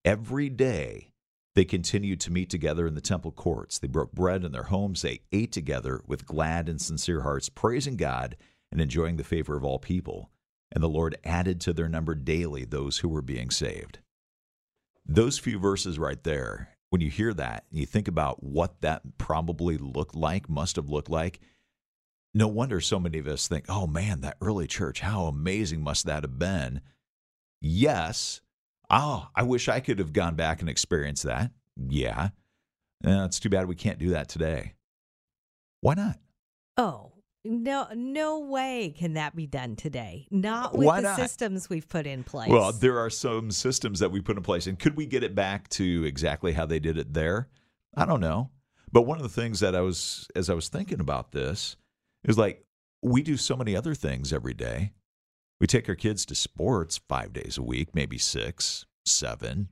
Every 0.04 0.48
day 0.48 1.12
they 1.54 1.64
continued 1.64 2.20
to 2.20 2.32
meet 2.32 2.50
together 2.50 2.86
in 2.86 2.94
the 2.94 3.00
temple 3.00 3.30
courts. 3.30 3.78
They 3.78 3.86
broke 3.86 4.12
bread 4.12 4.44
in 4.44 4.52
their 4.52 4.64
homes. 4.64 5.02
They 5.02 5.20
ate 5.30 5.52
together 5.52 6.02
with 6.06 6.26
glad 6.26 6.68
and 6.68 6.80
sincere 6.80 7.22
hearts, 7.22 7.48
praising 7.48 7.96
God 7.96 8.36
and 8.72 8.80
enjoying 8.80 9.16
the 9.16 9.24
favor 9.24 9.56
of 9.56 9.64
all 9.64 9.78
people. 9.78 10.30
And 10.72 10.82
the 10.82 10.88
Lord 10.88 11.16
added 11.24 11.60
to 11.62 11.72
their 11.72 11.88
number 11.88 12.14
daily 12.14 12.64
those 12.64 12.98
who 12.98 13.08
were 13.08 13.22
being 13.22 13.50
saved. 13.50 14.00
Those 15.06 15.38
few 15.38 15.58
verses 15.58 15.98
right 15.98 16.22
there, 16.22 16.76
when 16.90 17.00
you 17.00 17.10
hear 17.10 17.32
that, 17.34 17.64
and 17.70 17.78
you 17.78 17.86
think 17.86 18.08
about 18.08 18.42
what 18.42 18.80
that 18.80 19.18
probably 19.18 19.76
looked 19.76 20.14
like, 20.14 20.48
must 20.48 20.76
have 20.76 20.88
looked 20.88 21.10
like, 21.10 21.40
no 22.34 22.46
wonder 22.48 22.80
so 22.80 23.00
many 23.00 23.18
of 23.18 23.26
us 23.26 23.48
think, 23.48 23.64
oh 23.68 23.86
man, 23.86 24.20
that 24.20 24.36
early 24.40 24.66
church, 24.66 25.00
how 25.00 25.26
amazing 25.26 25.82
must 25.82 26.06
that 26.06 26.22
have 26.22 26.38
been? 26.38 26.80
Yes. 27.60 28.40
Oh, 28.88 29.28
I 29.34 29.42
wish 29.42 29.68
I 29.68 29.80
could 29.80 29.98
have 29.98 30.12
gone 30.12 30.34
back 30.34 30.60
and 30.60 30.68
experienced 30.68 31.24
that. 31.24 31.50
Yeah. 31.76 32.30
Uh, 33.04 33.24
it's 33.24 33.40
too 33.40 33.48
bad 33.48 33.66
we 33.68 33.74
can't 33.74 33.98
do 33.98 34.10
that 34.10 34.28
today. 34.28 34.74
Why 35.80 35.94
not? 35.94 36.18
Oh, 36.76 37.12
no, 37.44 37.86
no 37.94 38.40
way 38.40 38.94
can 38.96 39.14
that 39.14 39.34
be 39.34 39.46
done 39.46 39.74
today. 39.76 40.26
Not 40.30 40.76
with 40.76 40.86
Why 40.86 41.00
the 41.00 41.08
not? 41.08 41.16
systems 41.16 41.70
we've 41.70 41.88
put 41.88 42.06
in 42.06 42.22
place. 42.22 42.50
Well, 42.50 42.72
there 42.72 42.98
are 42.98 43.08
some 43.08 43.50
systems 43.50 44.00
that 44.00 44.10
we 44.10 44.20
put 44.20 44.36
in 44.36 44.42
place, 44.42 44.66
and 44.66 44.78
could 44.78 44.96
we 44.96 45.06
get 45.06 45.22
it 45.22 45.34
back 45.34 45.68
to 45.70 46.04
exactly 46.04 46.52
how 46.52 46.66
they 46.66 46.78
did 46.78 46.98
it 46.98 47.14
there? 47.14 47.48
I 47.96 48.04
don't 48.04 48.20
know. 48.20 48.50
But 48.92 49.02
one 49.02 49.16
of 49.16 49.22
the 49.22 49.28
things 49.28 49.60
that 49.60 49.74
I 49.74 49.80
was, 49.80 50.28
as 50.36 50.50
I 50.50 50.54
was 50.54 50.68
thinking 50.68 51.00
about 51.00 51.32
this, 51.32 51.76
is 52.24 52.38
like 52.38 52.64
we 53.02 53.22
do 53.22 53.36
so 53.36 53.56
many 53.56 53.74
other 53.74 53.94
things 53.94 54.32
every 54.32 54.54
day. 54.54 54.92
We 55.60 55.66
take 55.66 55.88
our 55.88 55.94
kids 55.94 56.24
to 56.26 56.34
sports 56.34 57.00
five 57.08 57.32
days 57.32 57.58
a 57.58 57.62
week, 57.62 57.94
maybe 57.94 58.18
six, 58.18 58.86
seven. 59.04 59.68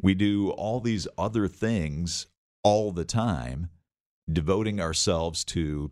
We 0.00 0.14
do 0.14 0.50
all 0.50 0.80
these 0.80 1.06
other 1.16 1.48
things 1.48 2.26
all 2.64 2.92
the 2.92 3.04
time, 3.04 3.68
devoting 4.30 4.80
ourselves 4.80 5.44
to 5.46 5.90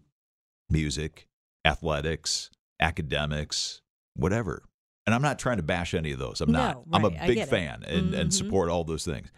music, 0.68 1.28
athletics, 1.64 2.50
academics, 2.80 3.80
whatever. 4.14 4.62
And 5.06 5.14
I'm 5.14 5.22
not 5.22 5.38
trying 5.38 5.56
to 5.56 5.62
bash 5.62 5.94
any 5.94 6.12
of 6.12 6.18
those. 6.18 6.40
I'm 6.40 6.52
not. 6.52 6.76
No, 6.76 6.84
I'm 6.92 7.04
a 7.04 7.10
big 7.10 7.44
fan 7.48 7.82
and, 7.86 8.14
and 8.14 8.30
Mhm. 8.30 8.32
support 8.32 8.68
all 8.68 8.84
those 8.84 9.04
things. 9.04 9.30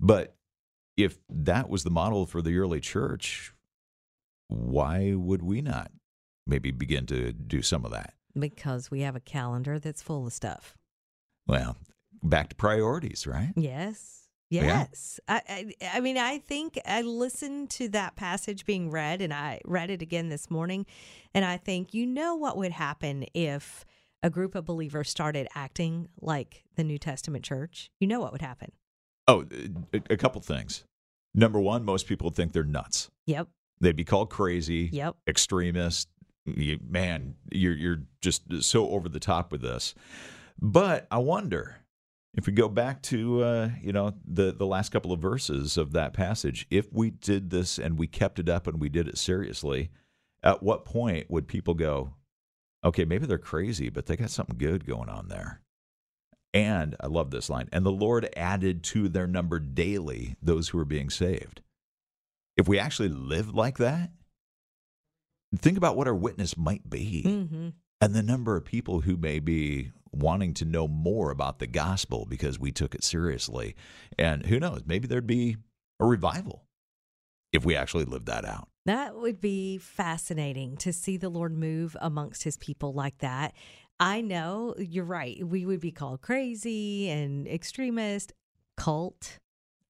But 0.00 0.36
if 0.96 1.18
that 1.30 1.68
was 1.68 1.84
the 1.84 1.90
model 1.90 2.26
for 2.26 2.42
the 2.42 2.56
early 2.58 2.80
church, 2.80 3.54
why 4.52 5.14
would 5.14 5.42
we 5.42 5.60
not 5.60 5.90
maybe 6.46 6.70
begin 6.70 7.06
to 7.06 7.32
do 7.32 7.62
some 7.62 7.84
of 7.84 7.90
that? 7.92 8.14
because 8.38 8.90
we 8.90 9.00
have 9.00 9.16
a 9.16 9.20
calendar 9.20 9.78
that's 9.78 10.02
full 10.02 10.26
of 10.26 10.32
stuff. 10.32 10.74
Well, 11.46 11.76
back 12.22 12.48
to 12.50 12.56
priorities, 12.56 13.26
right? 13.26 13.52
Yes. 13.56 14.18
Yes. 14.48 15.18
I, 15.28 15.40
I 15.48 15.88
I 15.94 16.00
mean 16.00 16.18
I 16.18 16.36
think 16.38 16.78
I 16.84 17.00
listened 17.00 17.70
to 17.70 17.88
that 17.90 18.16
passage 18.16 18.66
being 18.66 18.90
read 18.90 19.22
and 19.22 19.32
I 19.32 19.62
read 19.64 19.88
it 19.88 20.02
again 20.02 20.28
this 20.28 20.50
morning 20.50 20.84
and 21.32 21.42
I 21.42 21.56
think 21.56 21.94
you 21.94 22.06
know 22.06 22.34
what 22.34 22.58
would 22.58 22.72
happen 22.72 23.24
if 23.32 23.86
a 24.22 24.28
group 24.28 24.54
of 24.54 24.66
believers 24.66 25.08
started 25.08 25.48
acting 25.54 26.08
like 26.20 26.64
the 26.76 26.84
New 26.84 26.98
Testament 26.98 27.44
church. 27.44 27.90
You 27.98 28.06
know 28.06 28.20
what 28.20 28.32
would 28.32 28.42
happen. 28.42 28.72
Oh, 29.26 29.46
a, 29.94 30.02
a 30.10 30.16
couple 30.18 30.42
things. 30.42 30.84
Number 31.34 31.58
one, 31.58 31.82
most 31.82 32.06
people 32.06 32.28
think 32.28 32.52
they're 32.52 32.62
nuts. 32.62 33.10
Yep. 33.24 33.48
They'd 33.80 33.96
be 33.96 34.04
called 34.04 34.30
crazy, 34.30 34.90
Yep. 34.92 35.16
extremist. 35.26 36.08
You, 36.44 36.78
man, 36.88 37.34
you're 37.50 37.74
you're 37.76 38.02
just 38.20 38.62
so 38.62 38.90
over 38.90 39.08
the 39.08 39.20
top 39.20 39.52
with 39.52 39.60
this. 39.62 39.94
But 40.60 41.06
I 41.10 41.18
wonder 41.18 41.76
if 42.34 42.46
we 42.46 42.52
go 42.52 42.68
back 42.68 43.02
to 43.02 43.42
uh, 43.42 43.70
you 43.80 43.92
know 43.92 44.14
the 44.24 44.52
the 44.52 44.66
last 44.66 44.90
couple 44.90 45.12
of 45.12 45.20
verses 45.20 45.76
of 45.76 45.92
that 45.92 46.12
passage, 46.12 46.66
if 46.70 46.92
we 46.92 47.10
did 47.10 47.50
this 47.50 47.78
and 47.78 47.98
we 47.98 48.06
kept 48.06 48.38
it 48.38 48.48
up 48.48 48.66
and 48.66 48.80
we 48.80 48.88
did 48.88 49.08
it 49.08 49.18
seriously, 49.18 49.90
at 50.42 50.62
what 50.62 50.84
point 50.84 51.30
would 51.30 51.46
people 51.48 51.74
go, 51.74 52.14
okay, 52.84 53.04
maybe 53.04 53.26
they're 53.26 53.38
crazy, 53.38 53.88
but 53.88 54.06
they 54.06 54.16
got 54.16 54.30
something 54.30 54.58
good 54.58 54.84
going 54.86 55.08
on 55.08 55.28
there? 55.28 55.60
And 56.54 56.96
I 57.00 57.06
love 57.06 57.30
this 57.30 57.48
line. 57.48 57.68
And 57.72 57.86
the 57.86 57.90
Lord 57.92 58.28
added 58.36 58.82
to 58.84 59.08
their 59.08 59.26
number 59.26 59.58
daily 59.58 60.36
those 60.42 60.68
who 60.68 60.78
were 60.78 60.84
being 60.84 61.08
saved. 61.08 61.61
If 62.56 62.68
we 62.68 62.78
actually 62.78 63.08
lived 63.08 63.54
like 63.54 63.78
that, 63.78 64.10
think 65.58 65.76
about 65.76 65.96
what 65.96 66.06
our 66.06 66.14
witness 66.14 66.56
might 66.56 66.88
be 66.88 67.22
Mm-hmm. 67.26 67.68
and 68.00 68.14
the 68.14 68.22
number 68.22 68.56
of 68.56 68.64
people 68.64 69.00
who 69.00 69.16
may 69.16 69.38
be 69.38 69.92
wanting 70.12 70.52
to 70.54 70.64
know 70.64 70.86
more 70.86 71.30
about 71.30 71.58
the 71.58 71.66
gospel 71.66 72.26
because 72.28 72.58
we 72.58 72.70
took 72.70 72.94
it 72.94 73.02
seriously. 73.02 73.74
And 74.18 74.44
who 74.46 74.60
knows, 74.60 74.82
maybe 74.84 75.06
there'd 75.08 75.26
be 75.26 75.56
a 76.00 76.04
revival 76.06 76.64
if 77.52 77.64
we 77.64 77.76
actually 77.76 78.04
lived 78.04 78.26
that 78.26 78.44
out. 78.44 78.68
That 78.84 79.14
would 79.16 79.40
be 79.40 79.78
fascinating 79.78 80.76
to 80.78 80.92
see 80.92 81.16
the 81.16 81.28
Lord 81.28 81.56
move 81.56 81.96
amongst 82.00 82.42
his 82.44 82.56
people 82.56 82.92
like 82.92 83.18
that. 83.18 83.54
I 84.00 84.20
know 84.20 84.74
you're 84.78 85.04
right. 85.04 85.42
We 85.46 85.64
would 85.64 85.80
be 85.80 85.92
called 85.92 86.20
crazy 86.22 87.08
and 87.08 87.46
extremist, 87.46 88.32
cult. 88.76 89.38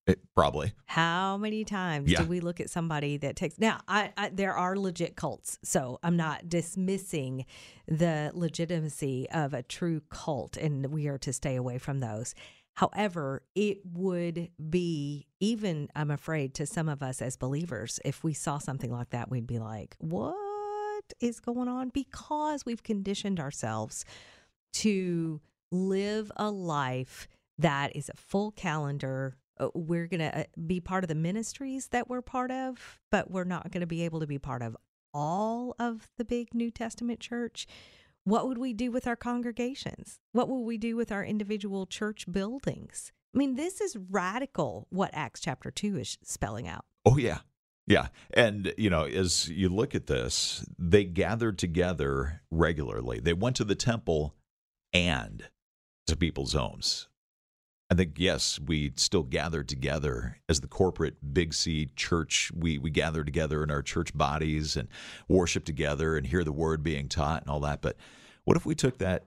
It, 0.06 0.18
probably. 0.34 0.72
How 0.86 1.36
many 1.36 1.64
times 1.64 2.10
Yeah. 2.10 2.22
do 2.22 2.28
we 2.28 2.40
look 2.40 2.58
at 2.60 2.68
somebody 2.68 3.16
that 3.18 3.36
takes 3.36 3.58
now? 3.58 3.80
I, 3.86 4.12
I 4.16 4.30
there 4.30 4.54
are 4.54 4.76
legit 4.76 5.14
cults, 5.16 5.58
so 5.62 6.00
I'm 6.02 6.16
not 6.16 6.48
dismissing 6.48 7.46
the 7.86 8.32
legitimacy 8.34 9.28
of 9.30 9.54
a 9.54 9.62
true 9.62 10.02
cult, 10.10 10.56
and 10.56 10.86
we 10.86 11.06
are 11.06 11.18
to 11.18 11.32
stay 11.32 11.54
away 11.54 11.78
from 11.78 12.00
those. 12.00 12.34
However, 12.74 13.42
it 13.54 13.78
would 13.84 14.48
be 14.70 15.26
even, 15.40 15.88
I'm 15.94 16.10
afraid, 16.10 16.54
to 16.54 16.66
some 16.66 16.88
of 16.88 17.02
us 17.02 17.20
as 17.22 17.36
believers, 17.36 18.00
if 18.04 18.24
we 18.24 18.32
saw 18.32 18.58
something 18.58 18.90
like 18.90 19.10
that, 19.10 19.30
we'd 19.30 19.46
be 19.46 19.58
like, 19.58 19.94
"What 20.00 21.12
is 21.20 21.38
going 21.38 21.68
on?" 21.68 21.90
Because 21.90 22.64
we've 22.66 22.82
conditioned 22.82 23.38
ourselves 23.38 24.04
to 24.74 25.40
live 25.70 26.32
a 26.36 26.50
life 26.50 27.28
that 27.58 27.94
is 27.94 28.08
a 28.08 28.16
full 28.16 28.50
calendar. 28.52 29.36
Uh, 29.58 29.68
We're 29.74 30.06
going 30.06 30.20
to 30.20 30.46
be 30.66 30.80
part 30.80 31.04
of 31.04 31.08
the 31.08 31.14
ministries 31.14 31.88
that 31.88 32.08
we're 32.08 32.22
part 32.22 32.50
of, 32.50 33.00
but 33.10 33.30
we're 33.30 33.44
not 33.44 33.70
going 33.70 33.82
to 33.82 33.86
be 33.86 34.02
able 34.02 34.20
to 34.20 34.26
be 34.26 34.38
part 34.38 34.62
of 34.62 34.76
all 35.14 35.74
of 35.78 36.08
the 36.16 36.24
big 36.24 36.54
New 36.54 36.70
Testament 36.70 37.20
church. 37.20 37.66
What 38.24 38.46
would 38.48 38.58
we 38.58 38.72
do 38.72 38.90
with 38.90 39.06
our 39.06 39.16
congregations? 39.16 40.20
What 40.32 40.48
will 40.48 40.64
we 40.64 40.78
do 40.78 40.96
with 40.96 41.10
our 41.10 41.24
individual 41.24 41.86
church 41.86 42.24
buildings? 42.30 43.12
I 43.34 43.38
mean, 43.38 43.56
this 43.56 43.80
is 43.80 43.96
radical 43.96 44.86
what 44.90 45.10
Acts 45.12 45.40
chapter 45.40 45.70
2 45.70 45.98
is 45.98 46.18
spelling 46.22 46.68
out. 46.68 46.84
Oh, 47.04 47.16
yeah. 47.16 47.38
Yeah. 47.86 48.08
And, 48.32 48.72
you 48.78 48.90
know, 48.90 49.04
as 49.04 49.48
you 49.48 49.68
look 49.68 49.94
at 49.94 50.06
this, 50.06 50.64
they 50.78 51.04
gathered 51.04 51.58
together 51.58 52.42
regularly. 52.50 53.20
They 53.20 53.32
went 53.32 53.56
to 53.56 53.64
the 53.64 53.74
temple 53.74 54.36
and 54.92 55.48
to 56.06 56.16
people's 56.16 56.52
homes. 56.52 57.08
I 57.92 57.94
think, 57.94 58.14
yes, 58.16 58.58
we 58.58 58.94
still 58.96 59.22
gather 59.22 59.62
together 59.62 60.38
as 60.48 60.60
the 60.60 60.66
corporate 60.66 61.34
Big 61.34 61.52
C 61.52 61.90
church. 61.94 62.50
We, 62.56 62.78
we 62.78 62.88
gather 62.88 63.22
together 63.22 63.62
in 63.62 63.70
our 63.70 63.82
church 63.82 64.16
bodies 64.16 64.78
and 64.78 64.88
worship 65.28 65.66
together 65.66 66.16
and 66.16 66.26
hear 66.26 66.42
the 66.42 66.52
word 66.52 66.82
being 66.82 67.06
taught 67.06 67.42
and 67.42 67.50
all 67.50 67.60
that. 67.60 67.82
But 67.82 67.98
what 68.44 68.56
if 68.56 68.64
we 68.64 68.74
took 68.74 68.96
that 68.96 69.26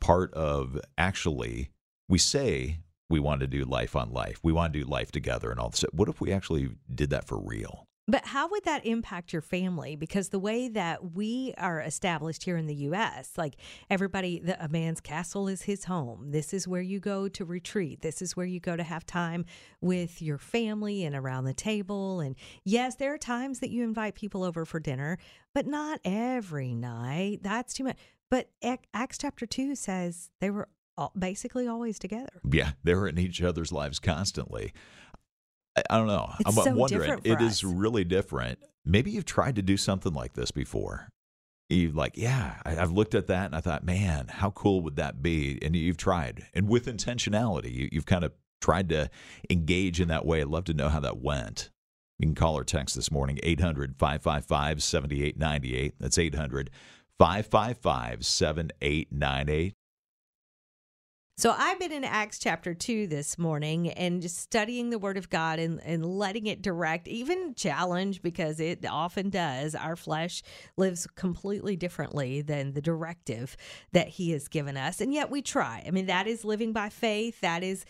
part 0.00 0.34
of 0.34 0.76
actually, 0.98 1.70
we 2.08 2.18
say 2.18 2.78
we 3.08 3.20
want 3.20 3.42
to 3.42 3.46
do 3.46 3.64
life 3.64 3.94
on 3.94 4.10
life, 4.10 4.40
we 4.42 4.50
want 4.50 4.72
to 4.72 4.80
do 4.80 4.84
life 4.84 5.12
together 5.12 5.52
and 5.52 5.60
all 5.60 5.68
this. 5.68 5.84
What 5.92 6.08
if 6.08 6.20
we 6.20 6.32
actually 6.32 6.70
did 6.92 7.10
that 7.10 7.28
for 7.28 7.38
real? 7.38 7.86
But 8.10 8.26
how 8.26 8.48
would 8.48 8.64
that 8.64 8.84
impact 8.84 9.32
your 9.32 9.40
family? 9.40 9.94
Because 9.94 10.30
the 10.30 10.40
way 10.40 10.66
that 10.66 11.12
we 11.14 11.54
are 11.56 11.80
established 11.80 12.42
here 12.42 12.56
in 12.56 12.66
the 12.66 12.74
U.S., 12.74 13.34
like 13.36 13.54
everybody, 13.88 14.40
the, 14.40 14.62
a 14.62 14.66
man's 14.66 15.00
castle 15.00 15.46
is 15.46 15.62
his 15.62 15.84
home. 15.84 16.32
This 16.32 16.52
is 16.52 16.66
where 16.66 16.80
you 16.82 16.98
go 16.98 17.28
to 17.28 17.44
retreat. 17.44 18.00
This 18.00 18.20
is 18.20 18.36
where 18.36 18.46
you 18.46 18.58
go 18.58 18.74
to 18.74 18.82
have 18.82 19.06
time 19.06 19.44
with 19.80 20.20
your 20.20 20.38
family 20.38 21.04
and 21.04 21.14
around 21.14 21.44
the 21.44 21.54
table. 21.54 22.18
And 22.18 22.34
yes, 22.64 22.96
there 22.96 23.14
are 23.14 23.18
times 23.18 23.60
that 23.60 23.70
you 23.70 23.84
invite 23.84 24.16
people 24.16 24.42
over 24.42 24.64
for 24.64 24.80
dinner, 24.80 25.16
but 25.54 25.68
not 25.68 26.00
every 26.04 26.74
night. 26.74 27.44
That's 27.44 27.72
too 27.72 27.84
much. 27.84 27.96
But 28.28 28.50
Acts 28.92 29.18
chapter 29.18 29.46
2 29.46 29.76
says 29.76 30.30
they 30.40 30.50
were 30.50 30.68
all, 30.98 31.12
basically 31.16 31.68
always 31.68 32.00
together. 32.00 32.40
Yeah, 32.50 32.72
they're 32.82 33.06
in 33.06 33.18
each 33.18 33.40
other's 33.40 33.70
lives 33.70 34.00
constantly. 34.00 34.72
I, 35.76 35.82
I 35.90 35.98
don't 35.98 36.06
know. 36.06 36.32
It's 36.40 36.58
I'm 36.58 36.64
so 36.64 36.72
wondering. 36.74 37.20
It 37.24 37.38
for 37.38 37.44
is 37.44 37.64
really 37.64 38.04
different. 38.04 38.58
Maybe 38.84 39.10
you've 39.10 39.24
tried 39.24 39.56
to 39.56 39.62
do 39.62 39.76
something 39.76 40.12
like 40.12 40.34
this 40.34 40.50
before. 40.50 41.08
You 41.68 41.92
like, 41.92 42.16
yeah, 42.16 42.56
I, 42.64 42.78
I've 42.78 42.90
looked 42.90 43.14
at 43.14 43.28
that 43.28 43.46
and 43.46 43.54
I 43.54 43.60
thought, 43.60 43.84
man, 43.84 44.26
how 44.28 44.50
cool 44.50 44.80
would 44.82 44.96
that 44.96 45.22
be? 45.22 45.58
And 45.62 45.76
you've 45.76 45.96
tried, 45.96 46.46
and 46.52 46.68
with 46.68 46.86
intentionality, 46.86 47.72
you, 47.72 47.88
you've 47.92 48.06
kind 48.06 48.24
of 48.24 48.32
tried 48.60 48.88
to 48.88 49.08
engage 49.48 50.00
in 50.00 50.08
that 50.08 50.26
way. 50.26 50.40
I'd 50.40 50.48
love 50.48 50.64
to 50.64 50.74
know 50.74 50.88
how 50.88 51.00
that 51.00 51.18
went. 51.18 51.70
You 52.18 52.26
can 52.26 52.34
call 52.34 52.58
or 52.58 52.64
text 52.64 52.96
this 52.96 53.10
morning, 53.10 53.38
800 53.42 53.96
555 53.98 54.82
7898. 54.82 55.94
That's 55.98 56.18
800 56.18 56.70
555 57.18 58.26
7898. 58.26 59.74
So 61.40 61.54
I've 61.56 61.78
been 61.78 61.90
in 61.90 62.04
Acts 62.04 62.38
chapter 62.38 62.74
2 62.74 63.06
this 63.06 63.38
morning 63.38 63.88
and 63.92 64.20
just 64.20 64.36
studying 64.36 64.90
the 64.90 64.98
word 64.98 65.16
of 65.16 65.30
God 65.30 65.58
and, 65.58 65.80
and 65.86 66.04
letting 66.04 66.46
it 66.46 66.60
direct, 66.60 67.08
even 67.08 67.54
challenge, 67.54 68.20
because 68.20 68.60
it 68.60 68.84
often 68.84 69.30
does. 69.30 69.74
Our 69.74 69.96
flesh 69.96 70.42
lives 70.76 71.06
completely 71.06 71.76
differently 71.76 72.42
than 72.42 72.74
the 72.74 72.82
directive 72.82 73.56
that 73.92 74.08
he 74.08 74.32
has 74.32 74.48
given 74.48 74.76
us. 74.76 75.00
And 75.00 75.14
yet 75.14 75.30
we 75.30 75.40
try. 75.40 75.82
I 75.86 75.92
mean, 75.92 76.04
that 76.08 76.26
is 76.26 76.44
living 76.44 76.74
by 76.74 76.90
faith. 76.90 77.40
That 77.40 77.62
is 77.62 77.86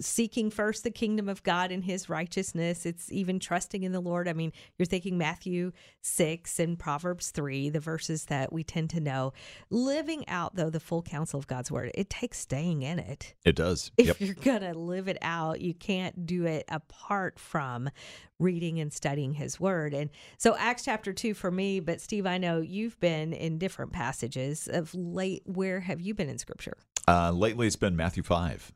seeking 0.00 0.50
first 0.50 0.82
the 0.82 0.90
kingdom 0.90 1.28
of 1.28 1.44
God 1.44 1.70
and 1.70 1.84
his 1.84 2.08
righteousness. 2.08 2.84
It's 2.84 3.12
even 3.12 3.38
trusting 3.38 3.84
in 3.84 3.92
the 3.92 4.00
Lord. 4.00 4.26
I 4.26 4.32
mean, 4.32 4.52
you're 4.76 4.86
thinking 4.86 5.16
Matthew 5.16 5.70
6 6.00 6.58
and 6.58 6.76
Proverbs 6.76 7.30
3, 7.30 7.70
the 7.70 7.78
verses 7.78 8.24
that 8.24 8.52
we 8.52 8.64
tend 8.64 8.90
to 8.90 8.98
know. 8.98 9.34
Living 9.70 10.28
out, 10.28 10.56
though, 10.56 10.68
the 10.68 10.80
full 10.80 11.02
counsel 11.02 11.38
of 11.38 11.46
God's 11.46 11.70
word, 11.70 11.92
it 11.94 12.10
takes 12.10 12.40
staying 12.40 12.71
in 12.80 12.98
it. 12.98 13.34
It 13.44 13.54
does. 13.56 13.90
If 13.98 14.06
Yep. 14.06 14.20
you're 14.20 14.34
going 14.34 14.62
to 14.62 14.72
live 14.72 15.08
it 15.08 15.18
out, 15.20 15.60
you 15.60 15.74
can't 15.74 16.24
do 16.24 16.46
it 16.46 16.64
apart 16.68 17.38
from 17.38 17.90
reading 18.38 18.80
and 18.80 18.90
studying 18.90 19.34
his 19.34 19.60
word. 19.60 19.92
And 19.92 20.08
so, 20.38 20.56
Acts 20.56 20.84
chapter 20.86 21.12
2 21.12 21.34
for 21.34 21.50
me, 21.50 21.80
but 21.80 22.00
Steve, 22.00 22.24
I 22.24 22.38
know 22.38 22.60
you've 22.62 22.98
been 23.00 23.34
in 23.34 23.58
different 23.58 23.92
passages 23.92 24.66
of 24.72 24.94
late. 24.94 25.42
Where 25.44 25.80
have 25.80 26.00
you 26.00 26.14
been 26.14 26.30
in 26.30 26.38
scripture? 26.38 26.78
Uh, 27.06 27.32
lately, 27.32 27.66
it's 27.66 27.76
been 27.76 27.96
Matthew 27.96 28.22
5. 28.22 28.72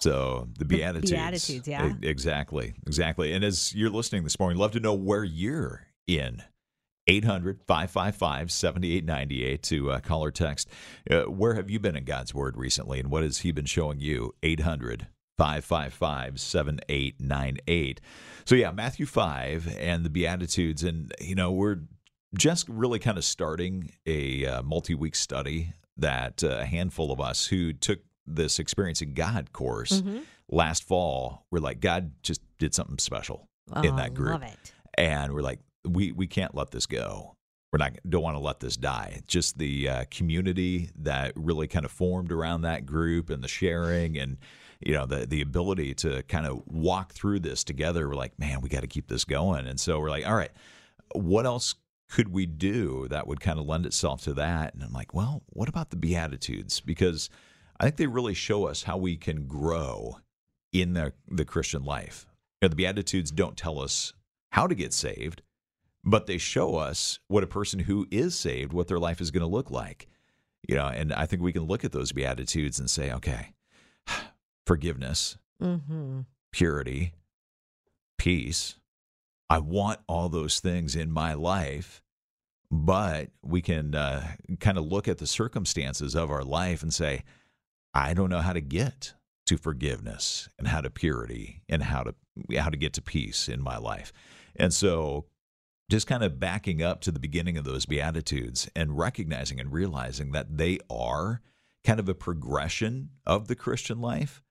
So 0.00 0.48
the 0.58 0.64
Beatitudes. 0.64 1.10
Beatitudes, 1.10 1.66
yeah. 1.66 1.92
Exactly. 2.02 2.74
Exactly. 2.86 3.32
And 3.32 3.42
as 3.44 3.74
you're 3.74 3.90
listening 3.90 4.22
this 4.22 4.38
morning, 4.38 4.58
love 4.58 4.70
to 4.72 4.80
know 4.80 4.94
where 4.94 5.24
you're 5.24 5.86
in. 6.06 6.42
800 7.06 7.60
555 7.66 8.50
7898 8.50 9.62
to 9.64 9.90
uh, 9.92 10.00
call 10.00 10.24
or 10.24 10.30
text. 10.30 10.68
Uh, 11.10 11.22
where 11.22 11.54
have 11.54 11.68
you 11.70 11.78
been 11.78 11.96
in 11.96 12.04
God's 12.04 12.34
Word 12.34 12.56
recently, 12.56 12.98
and 13.00 13.10
what 13.10 13.22
has 13.22 13.38
He 13.40 13.52
been 13.52 13.66
showing 13.66 14.00
you? 14.00 14.34
800 14.42 15.08
555 15.36 16.40
7898. 16.40 18.00
So, 18.44 18.54
yeah, 18.54 18.70
Matthew 18.70 19.06
5 19.06 19.76
and 19.78 20.04
the 20.04 20.10
Beatitudes. 20.10 20.82
And, 20.82 21.12
you 21.20 21.34
know, 21.34 21.50
we're 21.52 21.80
just 22.36 22.68
really 22.68 22.98
kind 22.98 23.16
of 23.18 23.24
starting 23.24 23.90
a 24.06 24.46
uh, 24.46 24.62
multi 24.62 24.94
week 24.94 25.14
study 25.14 25.72
that 25.96 26.42
uh, 26.44 26.58
a 26.60 26.64
handful 26.64 27.12
of 27.12 27.20
us 27.20 27.46
who 27.46 27.72
took 27.72 28.00
this 28.26 28.58
Experiencing 28.58 29.14
God 29.14 29.52
course 29.52 30.00
Mm-hmm. 30.00 30.18
last 30.48 30.82
fall, 30.84 31.46
we're 31.50 31.58
like, 31.60 31.80
God 31.80 32.12
just 32.22 32.40
did 32.58 32.74
something 32.74 32.98
special 32.98 33.48
in 33.82 33.96
that 33.96 34.14
group 34.14 34.40
Oh, 34.42 34.46
it. 34.46 34.72
and 34.98 35.32
we're 35.32 35.42
like 35.42 35.60
we 35.84 36.12
we 36.12 36.26
can't 36.26 36.54
let 36.54 36.70
this 36.70 36.86
go 36.86 37.36
we're 37.72 37.78
not 37.78 37.92
don't 38.08 38.22
want 38.22 38.36
to 38.36 38.40
let 38.40 38.60
this 38.60 38.76
die 38.76 39.20
just 39.26 39.58
the 39.58 39.88
uh, 39.88 40.04
community 40.10 40.90
that 40.96 41.32
really 41.34 41.66
kind 41.66 41.84
of 41.84 41.90
formed 41.90 42.30
around 42.30 42.62
that 42.62 42.86
group 42.86 43.30
and 43.30 43.42
the 43.42 43.48
sharing 43.48 44.16
and 44.16 44.36
you 44.80 44.92
know 44.92 45.06
the 45.06 45.26
the 45.26 45.40
ability 45.40 45.94
to 45.94 46.22
kind 46.24 46.46
of 46.46 46.62
walk 46.66 47.12
through 47.12 47.40
this 47.40 47.64
together. 47.64 48.08
We're 48.08 48.14
like, 48.14 48.38
man, 48.38 48.60
we 48.60 48.68
got 48.68 48.82
to 48.82 48.86
keep 48.86 49.08
this 49.08 49.24
going, 49.24 49.66
and 49.66 49.80
so 49.80 49.98
we're 49.98 50.10
like, 50.10 50.26
all 50.26 50.36
right, 50.36 50.52
what 51.14 51.46
else 51.46 51.74
could 52.10 52.28
we 52.28 52.46
do 52.46 53.08
that 53.08 53.26
would 53.26 53.40
kind 53.40 53.58
of 53.58 53.66
lend 53.66 53.86
itself 53.86 54.22
to 54.22 54.34
that? 54.34 54.74
And 54.74 54.82
I'm 54.82 54.92
like, 54.92 55.14
well, 55.14 55.42
what 55.48 55.68
about 55.68 55.90
the 55.90 55.96
Beatitudes? 55.96 56.80
Because 56.80 57.30
I 57.80 57.84
think 57.84 57.96
they 57.96 58.06
really 58.06 58.34
show 58.34 58.66
us 58.66 58.84
how 58.84 58.96
we 58.96 59.16
can 59.16 59.46
grow 59.46 60.18
in 60.72 60.92
the, 60.92 61.12
the 61.28 61.44
Christian 61.44 61.82
life. 61.82 62.26
You 62.60 62.66
know, 62.66 62.70
the 62.70 62.76
Beatitudes 62.76 63.30
don't 63.30 63.56
tell 63.56 63.80
us 63.80 64.12
how 64.52 64.66
to 64.66 64.74
get 64.74 64.92
saved, 64.92 65.42
but 66.04 66.26
they 66.26 66.38
show 66.38 66.76
us 66.76 67.18
what 67.28 67.42
a 67.42 67.48
person 67.48 67.80
who 67.80 68.06
is 68.10 68.34
saved, 68.34 68.72
what 68.72 68.88
their 68.88 68.98
life 68.98 69.20
is 69.20 69.30
going 69.30 69.42
to 69.42 69.46
look 69.46 69.70
like. 69.70 70.06
You 70.68 70.76
know, 70.76 70.86
and 70.86 71.12
I 71.12 71.26
think 71.26 71.42
we 71.42 71.52
can 71.52 71.64
look 71.64 71.84
at 71.84 71.92
those 71.92 72.12
Beatitudes 72.12 72.78
and 72.78 72.88
say, 72.88 73.12
okay, 73.12 73.54
forgiveness, 74.66 75.36
Mm-hmm. 75.62 76.20
purity, 76.52 77.12
peace. 78.18 78.76
I 79.48 79.58
want 79.58 80.00
all 80.08 80.28
those 80.28 80.58
things 80.60 80.96
in 80.96 81.10
my 81.10 81.34
life, 81.34 82.02
but 82.70 83.30
we 83.42 83.62
can 83.62 83.94
uh, 83.94 84.26
kind 84.60 84.76
of 84.76 84.84
look 84.84 85.06
at 85.06 85.18
the 85.18 85.26
circumstances 85.26 86.14
of 86.14 86.30
our 86.30 86.42
life 86.42 86.82
and 86.82 86.92
say, 86.92 87.22
I 87.94 88.14
don't 88.14 88.30
know 88.30 88.40
how 88.40 88.52
to 88.52 88.60
get 88.60 89.14
to 89.46 89.56
forgiveness 89.56 90.48
and 90.58 90.66
how 90.66 90.80
to 90.80 90.90
purity 90.90 91.62
and 91.68 91.82
how 91.82 92.02
to 92.02 92.14
how 92.58 92.68
to 92.68 92.76
get 92.76 92.94
to 92.94 93.02
peace 93.02 93.48
in 93.48 93.62
my 93.62 93.76
life. 93.76 94.12
And 94.56 94.74
so 94.74 95.26
just 95.90 96.06
kind 96.06 96.22
of 96.22 96.40
backing 96.40 96.82
up 96.82 97.00
to 97.02 97.10
the 97.10 97.18
beginning 97.18 97.56
of 97.56 97.64
those 97.64 97.86
beatitudes 97.86 98.68
and 98.74 98.98
recognizing 98.98 99.60
and 99.60 99.72
realizing 99.72 100.32
that 100.32 100.56
they 100.56 100.78
are 100.88 101.40
kind 101.84 102.00
of 102.00 102.08
a 102.08 102.14
progression 102.14 103.10
of 103.26 103.48
the 103.48 103.54
Christian 103.54 104.00
life 104.00 104.42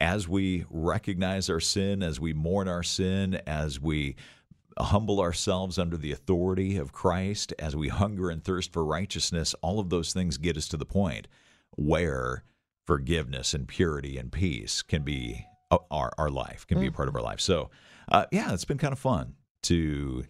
as 0.00 0.26
we 0.26 0.64
recognize 0.68 1.48
our 1.48 1.60
sin, 1.60 2.02
as 2.02 2.18
we 2.18 2.32
mourn 2.32 2.66
our 2.66 2.82
sin, 2.82 3.40
as 3.46 3.80
we 3.80 4.16
humble 4.78 5.20
ourselves 5.20 5.78
under 5.78 5.96
the 5.96 6.10
authority 6.10 6.76
of 6.76 6.92
Christ, 6.92 7.54
as 7.58 7.76
we 7.76 7.88
hunger 7.88 8.28
and 8.28 8.42
thirst 8.42 8.72
for 8.72 8.84
righteousness, 8.84 9.54
all 9.62 9.78
of 9.78 9.90
those 9.90 10.12
things 10.12 10.38
get 10.38 10.56
us 10.56 10.66
to 10.68 10.76
the 10.76 10.84
point 10.84 11.28
where 11.76 12.42
forgiveness 12.84 13.54
and 13.54 13.68
purity 13.68 14.18
and 14.18 14.32
peace 14.32 14.82
can 14.82 15.02
be 15.02 15.46
uh, 15.70 15.78
our, 15.90 16.10
our 16.18 16.30
life, 16.30 16.66
can 16.66 16.80
be 16.80 16.88
a 16.88 16.92
part 16.92 17.08
of 17.08 17.14
our 17.14 17.22
life. 17.22 17.40
So, 17.40 17.70
uh, 18.10 18.26
yeah, 18.32 18.52
it's 18.52 18.64
been 18.64 18.78
kind 18.78 18.92
of 18.92 18.98
fun 18.98 19.34
to 19.64 20.24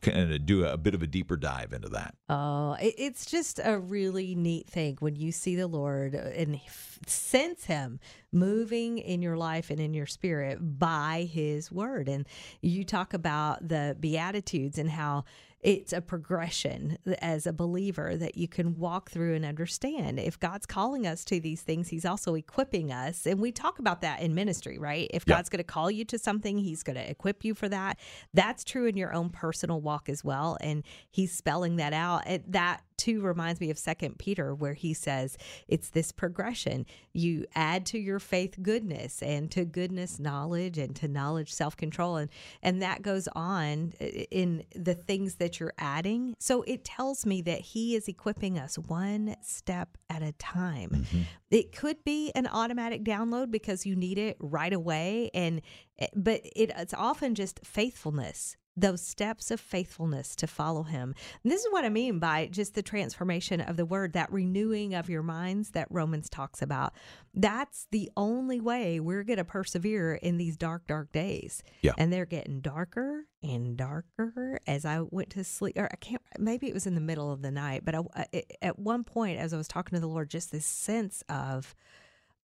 kind 0.00 0.32
of 0.32 0.46
do 0.46 0.64
a, 0.64 0.76
bit 0.76 0.94
of 0.94 1.02
a 1.02 1.06
deeper 1.06 1.36
dive 1.36 1.72
into 1.72 1.88
that. 1.90 2.14
Oh, 2.28 2.76
it, 2.80 2.94
it's 2.98 3.26
just 3.26 3.60
a 3.62 3.78
really 3.78 4.34
neat 4.34 4.66
thing 4.66 4.96
when 5.00 5.16
you 5.16 5.32
see 5.32 5.56
the 5.56 5.66
Lord 5.66 6.14
uh, 6.14 6.18
and 6.18 6.56
f- 6.56 6.98
sense 7.06 7.64
Him 7.64 8.00
moving 8.32 8.98
in 8.98 9.22
your 9.22 9.36
life 9.36 9.70
and 9.70 9.80
in 9.80 9.94
your 9.94 10.06
spirit 10.06 10.78
by 10.78 11.28
His 11.30 11.70
Word. 11.70 12.08
And 12.08 12.26
you 12.60 12.84
talk 12.84 13.14
about 13.14 13.68
the 13.68 13.96
Beatitudes 13.98 14.78
and 14.78 14.90
how 14.90 15.24
it's 15.62 15.92
a 15.92 16.00
progression 16.00 16.98
as 17.20 17.46
a 17.46 17.52
believer 17.52 18.16
that 18.16 18.36
you 18.36 18.48
can 18.48 18.76
walk 18.76 19.10
through 19.10 19.34
and 19.34 19.44
understand. 19.44 20.18
If 20.18 20.40
God's 20.40 20.66
calling 20.66 21.06
us 21.06 21.24
to 21.26 21.38
these 21.38 21.62
things, 21.62 21.88
He's 21.88 22.04
also 22.04 22.34
equipping 22.34 22.92
us. 22.92 23.26
And 23.26 23.40
we 23.40 23.52
talk 23.52 23.78
about 23.78 24.00
that 24.00 24.20
in 24.20 24.34
ministry, 24.34 24.76
right? 24.78 25.08
If 25.14 25.24
Yeah. 25.26 25.36
God's 25.36 25.48
going 25.48 25.58
to 25.58 25.64
call 25.64 25.90
you 25.90 26.04
to 26.06 26.18
something, 26.18 26.58
He's 26.58 26.82
going 26.82 26.96
to 26.96 27.08
equip 27.08 27.44
you 27.44 27.54
for 27.54 27.68
that. 27.68 27.98
That's 28.34 28.64
true 28.64 28.86
in 28.86 28.96
your 28.96 29.14
own 29.14 29.30
personal 29.30 29.80
walk 29.80 30.08
as 30.08 30.24
well. 30.24 30.58
And 30.60 30.82
He's 31.10 31.32
spelling 31.32 31.76
that 31.76 31.92
out. 31.92 32.22
And 32.26 32.42
that 32.48 32.82
too 33.02 33.20
reminds 33.20 33.60
me 33.60 33.68
of 33.70 33.78
Second 33.78 34.16
Peter, 34.18 34.54
where 34.54 34.74
he 34.74 34.94
says 34.94 35.36
it's 35.66 35.90
this 35.90 36.12
progression. 36.12 36.86
You 37.12 37.46
add 37.52 37.84
to 37.86 37.98
your 37.98 38.20
faith 38.20 38.62
goodness, 38.62 39.20
and 39.22 39.50
to 39.50 39.64
goodness 39.64 40.20
knowledge, 40.20 40.78
and 40.78 40.94
to 40.96 41.08
knowledge 41.08 41.52
self 41.52 41.76
control, 41.76 42.16
and 42.16 42.30
and 42.62 42.80
that 42.80 43.02
goes 43.02 43.26
on 43.34 43.92
uh, 44.00 44.04
in 44.04 44.64
the 44.76 44.94
things 44.94 45.36
that 45.36 45.51
you're 45.60 45.74
adding. 45.78 46.34
So 46.38 46.62
it 46.62 46.84
tells 46.84 47.26
me 47.26 47.42
that 47.42 47.60
He 47.60 47.94
is 47.94 48.08
equipping 48.08 48.58
us 48.58 48.76
one 48.78 49.36
step 49.42 49.96
at 50.08 50.22
a 50.22 50.32
time. 50.32 51.06
It 51.50 51.72
could 51.76 52.02
be 52.04 52.32
an 52.34 52.46
automatic 52.46 53.04
download 53.04 53.50
because 53.50 53.84
you 53.84 53.94
need 53.94 54.18
it 54.18 54.36
right 54.40 54.72
away, 54.72 55.30
and 55.34 55.60
eh, 55.98 56.06
but 56.14 56.40
it, 56.56 56.70
it's 56.76 56.94
often 56.94 57.34
just 57.34 57.60
faithfulness 57.64 58.56
those 58.76 59.02
steps 59.02 59.50
of 59.50 59.60
faithfulness 59.60 60.34
to 60.36 60.46
follow 60.46 60.82
him. 60.82 61.14
And 61.42 61.52
this 61.52 61.60
is 61.60 61.72
what 61.72 61.84
I 61.84 61.90
mean 61.90 62.18
by 62.18 62.46
just 62.46 62.74
the 62.74 62.82
transformation 62.82 63.60
of 63.60 63.76
the 63.76 63.84
word, 63.84 64.14
that 64.14 64.32
renewing 64.32 64.94
of 64.94 65.10
your 65.10 65.22
minds 65.22 65.70
that 65.70 65.88
Romans 65.90 66.30
talks 66.30 66.62
about. 66.62 66.94
That's 67.34 67.86
the 67.90 68.10
only 68.16 68.60
way 68.60 68.98
we're 68.98 69.24
going 69.24 69.36
to 69.36 69.44
persevere 69.44 70.14
in 70.14 70.38
these 70.38 70.56
dark, 70.56 70.86
dark 70.86 71.12
days. 71.12 71.62
Yeah. 71.82 71.92
And 71.98 72.12
they're 72.12 72.24
getting 72.24 72.60
darker 72.60 73.26
and 73.42 73.76
darker 73.76 74.58
as 74.66 74.84
I 74.84 75.00
went 75.00 75.30
to 75.30 75.44
sleep. 75.44 75.76
Or 75.76 75.88
I 75.92 75.96
can't, 75.96 76.22
maybe 76.38 76.68
it 76.68 76.74
was 76.74 76.86
in 76.86 76.94
the 76.94 77.00
middle 77.00 77.30
of 77.30 77.42
the 77.42 77.50
night, 77.50 77.84
but 77.84 77.94
I, 77.94 78.26
at 78.62 78.78
one 78.78 79.04
point, 79.04 79.38
as 79.38 79.52
I 79.52 79.58
was 79.58 79.68
talking 79.68 79.96
to 79.96 80.00
the 80.00 80.08
Lord, 80.08 80.30
just 80.30 80.50
this 80.50 80.66
sense 80.66 81.22
of, 81.28 81.74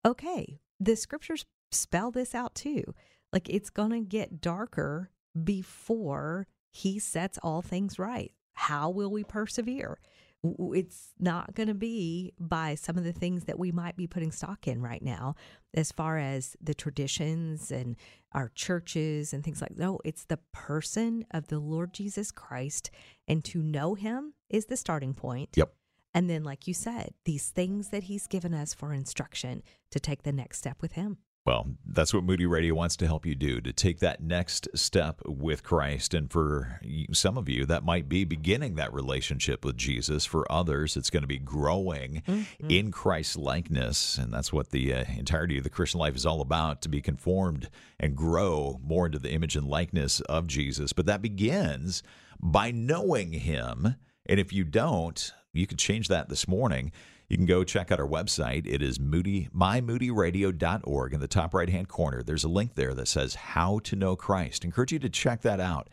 okay, 0.05 0.59
the 0.79 0.95
scriptures 0.95 1.45
spell 1.71 2.11
this 2.11 2.35
out 2.35 2.53
too. 2.53 2.93
Like 3.33 3.49
it's 3.49 3.69
going 3.69 3.91
to 3.91 3.99
get 3.99 4.41
darker 4.41 5.09
before 5.43 6.47
he 6.71 6.99
sets 6.99 7.39
all 7.41 7.61
things 7.61 7.97
right. 7.99 8.31
How 8.53 8.89
will 8.89 9.11
we 9.11 9.23
persevere? 9.23 9.99
It's 10.43 11.09
not 11.19 11.53
going 11.53 11.67
to 11.67 11.73
be 11.73 12.33
by 12.39 12.75
some 12.75 12.97
of 12.97 13.03
the 13.03 13.11
things 13.11 13.43
that 13.45 13.59
we 13.59 13.71
might 13.71 13.97
be 13.97 14.07
putting 14.07 14.31
stock 14.31 14.67
in 14.67 14.81
right 14.81 15.01
now, 15.01 15.35
as 15.73 15.91
far 15.91 16.17
as 16.17 16.55
the 16.61 16.73
traditions 16.73 17.71
and 17.71 17.97
our 18.31 18.49
churches 18.55 19.33
and 19.33 19.43
things 19.43 19.61
like 19.61 19.75
no, 19.77 19.99
it's 20.05 20.25
the 20.25 20.39
person 20.53 21.25
of 21.31 21.47
the 21.47 21.59
Lord 21.59 21.93
Jesus 21.93 22.31
Christ. 22.31 22.89
And 23.27 23.43
to 23.45 23.61
know 23.61 23.95
him 23.95 24.33
is 24.49 24.67
the 24.67 24.77
starting 24.77 25.13
point. 25.13 25.49
Yep. 25.55 25.73
And 26.13 26.29
then, 26.29 26.43
like 26.43 26.67
you 26.67 26.73
said, 26.73 27.13
these 27.25 27.49
things 27.49 27.89
that 27.89 28.03
he's 28.03 28.25
given 28.25 28.53
us 28.53 28.73
for 28.73 28.93
instruction 28.93 29.61
to 29.91 29.99
take 29.99 30.23
the 30.23 30.31
next 30.31 30.57
step 30.57 30.81
with 30.81 30.93
him. 30.93 31.17
Well, 31.49 31.65
that's 31.83 32.13
what 32.13 32.23
Moody 32.23 32.45
Radio 32.45 32.75
wants 32.75 32.95
to 32.97 33.07
help 33.07 33.25
you 33.25 33.33
do 33.33 33.59
to 33.59 33.73
take 33.73 34.01
that 34.01 34.21
next 34.21 34.67
step 34.75 35.19
with 35.25 35.63
Christ. 35.63 36.13
And 36.13 36.31
for 36.31 36.79
some 37.11 37.39
of 37.39 37.49
you, 37.49 37.65
that 37.65 37.83
might 37.83 38.07
be 38.07 38.23
beginning 38.23 38.75
that 38.75 38.93
relationship 38.93 39.65
with 39.65 39.75
Jesus. 39.75 40.27
For 40.27 40.45
others, 40.51 40.95
it's 40.95 41.09
going 41.09 41.23
to 41.23 41.27
be 41.27 41.39
growing 41.39 42.21
in 42.69 42.91
Christ's 42.91 43.35
likeness. 43.35 44.19
And 44.19 44.31
that's 44.31 44.53
what 44.53 44.69
the 44.69 44.93
uh, 44.93 45.05
entirety 45.17 45.57
of 45.57 45.63
the 45.63 45.71
Christian 45.71 45.99
life 45.99 46.15
is 46.15 46.23
all 46.23 46.41
about 46.41 46.83
to 46.83 46.87
be 46.87 47.01
conformed 47.01 47.67
and 47.99 48.15
grow 48.15 48.79
more 48.83 49.07
into 49.07 49.17
the 49.17 49.31
image 49.31 49.55
and 49.55 49.65
likeness 49.65 50.19
of 50.19 50.45
Jesus. 50.45 50.93
But 50.93 51.07
that 51.07 51.23
begins 51.23 52.03
by 52.39 52.69
knowing 52.69 53.31
Him. 53.31 53.95
And 54.27 54.39
if 54.39 54.53
you 54.53 54.65
don't, 54.65 55.33
you 55.51 55.65
could 55.65 55.79
change 55.79 56.09
that 56.09 56.29
this 56.29 56.47
morning. 56.47 56.91
You 57.29 57.37
can 57.37 57.45
go 57.45 57.63
check 57.63 57.91
out 57.91 57.99
our 57.99 58.07
website. 58.07 58.65
It 58.65 58.81
is 58.81 58.99
moody 58.99 59.49
mymoodyradio.org. 59.55 61.13
In 61.13 61.19
the 61.19 61.27
top 61.27 61.53
right 61.53 61.69
hand 61.69 61.87
corner, 61.87 62.23
there's 62.23 62.43
a 62.43 62.49
link 62.49 62.73
there 62.73 62.95
that 62.95 63.07
says 63.07 63.35
How 63.35 63.79
to 63.83 63.95
Know 63.95 64.15
Christ. 64.15 64.65
encourage 64.65 64.91
you 64.91 64.99
to 64.99 65.09
check 65.09 65.41
that 65.41 65.59
out. 65.59 65.89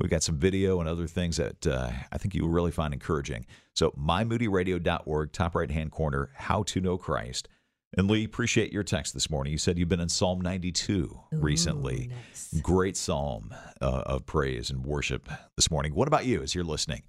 We've 0.00 0.10
got 0.10 0.22
some 0.22 0.38
video 0.38 0.78
and 0.80 0.88
other 0.88 1.06
things 1.06 1.38
that 1.38 1.66
uh, 1.66 1.90
I 2.12 2.18
think 2.18 2.34
you 2.34 2.42
will 2.42 2.50
really 2.50 2.70
find 2.70 2.92
encouraging. 2.94 3.46
So, 3.74 3.90
mymoodyradio.org, 3.92 5.32
top 5.32 5.54
right 5.54 5.70
hand 5.70 5.90
corner, 5.90 6.30
How 6.34 6.62
to 6.64 6.80
Know 6.80 6.98
Christ. 6.98 7.48
And 7.96 8.08
Lee, 8.10 8.24
appreciate 8.24 8.72
your 8.72 8.82
text 8.82 9.14
this 9.14 9.30
morning. 9.30 9.52
You 9.52 9.58
said 9.58 9.78
you've 9.78 9.88
been 9.88 10.00
in 10.00 10.08
Psalm 10.08 10.40
92 10.40 11.18
recently. 11.32 12.10
nice. 12.28 12.60
Great 12.60 12.96
psalm 12.96 13.54
uh, 13.80 14.02
of 14.06 14.26
praise 14.26 14.70
and 14.70 14.84
worship 14.84 15.28
this 15.56 15.70
morning. 15.70 15.94
What 15.94 16.08
about 16.08 16.26
you 16.26 16.42
as 16.42 16.54
you're 16.54 16.64
listening? 16.64 17.02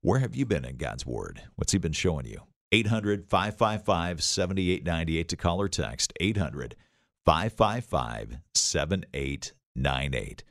Where 0.00 0.18
have 0.20 0.34
you 0.34 0.46
been 0.46 0.64
in 0.64 0.76
God's 0.76 1.04
Word? 1.04 1.42
What's 1.56 1.72
He 1.72 1.78
been 1.78 1.92
showing 1.92 2.26
you? 2.26 2.42
800 2.72 3.26
555 3.28 4.22
7898 4.22 5.28
to 5.28 5.36
call 5.36 5.60
or 5.60 5.68
text. 5.68 6.12
800 6.20 6.76
555 7.24 8.38
7898. 8.54 10.44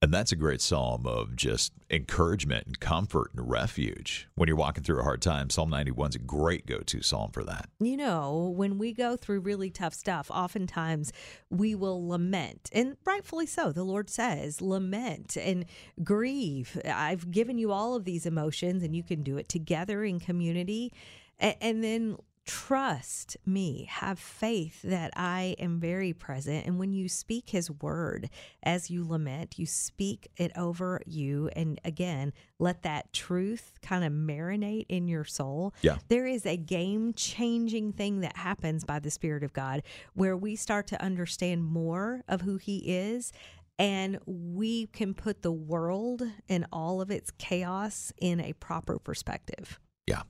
And 0.00 0.14
that's 0.14 0.30
a 0.30 0.36
great 0.36 0.60
psalm 0.60 1.08
of 1.08 1.34
just 1.34 1.72
encouragement 1.90 2.66
and 2.68 2.78
comfort 2.78 3.32
and 3.34 3.50
refuge. 3.50 4.28
When 4.36 4.46
you're 4.46 4.56
walking 4.56 4.84
through 4.84 5.00
a 5.00 5.02
hard 5.02 5.20
time, 5.20 5.50
Psalm 5.50 5.70
91 5.70 6.10
is 6.10 6.14
a 6.14 6.20
great 6.20 6.66
go 6.66 6.78
to 6.78 7.02
psalm 7.02 7.32
for 7.32 7.42
that. 7.42 7.68
You 7.80 7.96
know, 7.96 8.54
when 8.56 8.78
we 8.78 8.92
go 8.92 9.16
through 9.16 9.40
really 9.40 9.70
tough 9.70 9.94
stuff, 9.94 10.30
oftentimes 10.30 11.12
we 11.50 11.74
will 11.74 12.06
lament, 12.06 12.70
and 12.72 12.96
rightfully 13.04 13.46
so. 13.46 13.72
The 13.72 13.82
Lord 13.82 14.08
says, 14.08 14.60
lament 14.62 15.36
and 15.36 15.64
grieve. 16.04 16.80
I've 16.84 17.32
given 17.32 17.58
you 17.58 17.72
all 17.72 17.96
of 17.96 18.04
these 18.04 18.24
emotions, 18.24 18.84
and 18.84 18.94
you 18.94 19.02
can 19.02 19.24
do 19.24 19.36
it 19.36 19.48
together 19.48 20.04
in 20.04 20.20
community. 20.20 20.92
And 21.40 21.82
then 21.82 22.18
trust 22.48 23.36
me, 23.44 23.86
have 23.90 24.18
faith 24.18 24.80
that 24.80 25.12
I 25.14 25.54
am 25.58 25.78
very 25.78 26.14
present. 26.14 26.66
And 26.66 26.78
when 26.78 26.94
you 26.94 27.06
speak 27.06 27.50
his 27.50 27.70
word 27.70 28.30
as 28.62 28.90
you 28.90 29.06
lament, 29.06 29.58
you 29.58 29.66
speak 29.66 30.30
it 30.38 30.50
over 30.56 31.02
you. 31.04 31.50
And 31.54 31.78
again, 31.84 32.32
let 32.58 32.84
that 32.84 33.12
truth 33.12 33.74
kind 33.82 34.02
of 34.02 34.12
marinate 34.14 34.86
in 34.88 35.08
your 35.08 35.24
soul. 35.24 35.74
Yeah. 35.82 35.98
There 36.08 36.26
is 36.26 36.46
a 36.46 36.56
game 36.56 37.12
changing 37.12 37.92
thing 37.92 38.20
that 38.20 38.38
happens 38.38 38.82
by 38.82 38.98
the 38.98 39.10
Spirit 39.10 39.44
of 39.44 39.52
God 39.52 39.82
where 40.14 40.36
we 40.36 40.56
start 40.56 40.86
to 40.86 41.02
understand 41.02 41.62
more 41.64 42.24
of 42.28 42.40
who 42.40 42.56
he 42.56 42.78
is. 42.78 43.30
And 43.78 44.20
we 44.24 44.86
can 44.86 45.12
put 45.12 45.42
the 45.42 45.52
world 45.52 46.22
and 46.48 46.66
all 46.72 47.02
of 47.02 47.10
its 47.10 47.30
chaos 47.32 48.10
in 48.16 48.40
a 48.40 48.54
proper 48.54 48.98
perspective. 48.98 49.78
Yeah. 50.06 50.22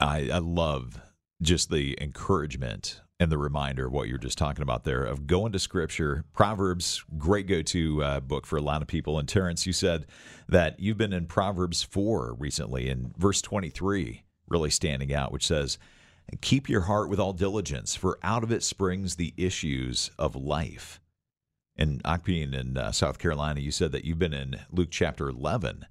I, 0.00 0.30
I 0.32 0.38
love 0.38 1.00
just 1.42 1.70
the 1.70 1.96
encouragement 2.00 3.00
and 3.18 3.30
the 3.30 3.38
reminder 3.38 3.86
of 3.86 3.92
what 3.92 4.08
you're 4.08 4.18
just 4.18 4.38
talking 4.38 4.62
about 4.62 4.84
there 4.84 5.04
of 5.04 5.26
going 5.26 5.52
to 5.52 5.58
scripture. 5.58 6.24
Proverbs, 6.32 7.04
great 7.18 7.46
go 7.46 7.60
to 7.62 8.02
uh, 8.02 8.20
book 8.20 8.46
for 8.46 8.56
a 8.56 8.62
lot 8.62 8.80
of 8.80 8.88
people. 8.88 9.18
And 9.18 9.28
Terrence, 9.28 9.66
you 9.66 9.72
said 9.72 10.06
that 10.48 10.80
you've 10.80 10.96
been 10.96 11.12
in 11.12 11.26
Proverbs 11.26 11.82
4 11.82 12.34
recently, 12.38 12.88
and 12.88 13.14
verse 13.16 13.42
23 13.42 14.24
really 14.48 14.70
standing 14.70 15.14
out, 15.14 15.32
which 15.32 15.46
says, 15.46 15.78
Keep 16.40 16.68
your 16.68 16.82
heart 16.82 17.08
with 17.08 17.20
all 17.20 17.32
diligence, 17.32 17.94
for 17.94 18.18
out 18.22 18.42
of 18.42 18.52
it 18.52 18.62
springs 18.62 19.16
the 19.16 19.34
issues 19.36 20.10
of 20.18 20.36
life. 20.36 21.00
And 21.76 22.02
Akpeen 22.04 22.54
in 22.54 22.76
uh, 22.76 22.92
South 22.92 23.18
Carolina, 23.18 23.60
you 23.60 23.70
said 23.70 23.92
that 23.92 24.04
you've 24.04 24.18
been 24.18 24.34
in 24.34 24.60
Luke 24.70 24.90
chapter 24.90 25.28
11 25.28 25.86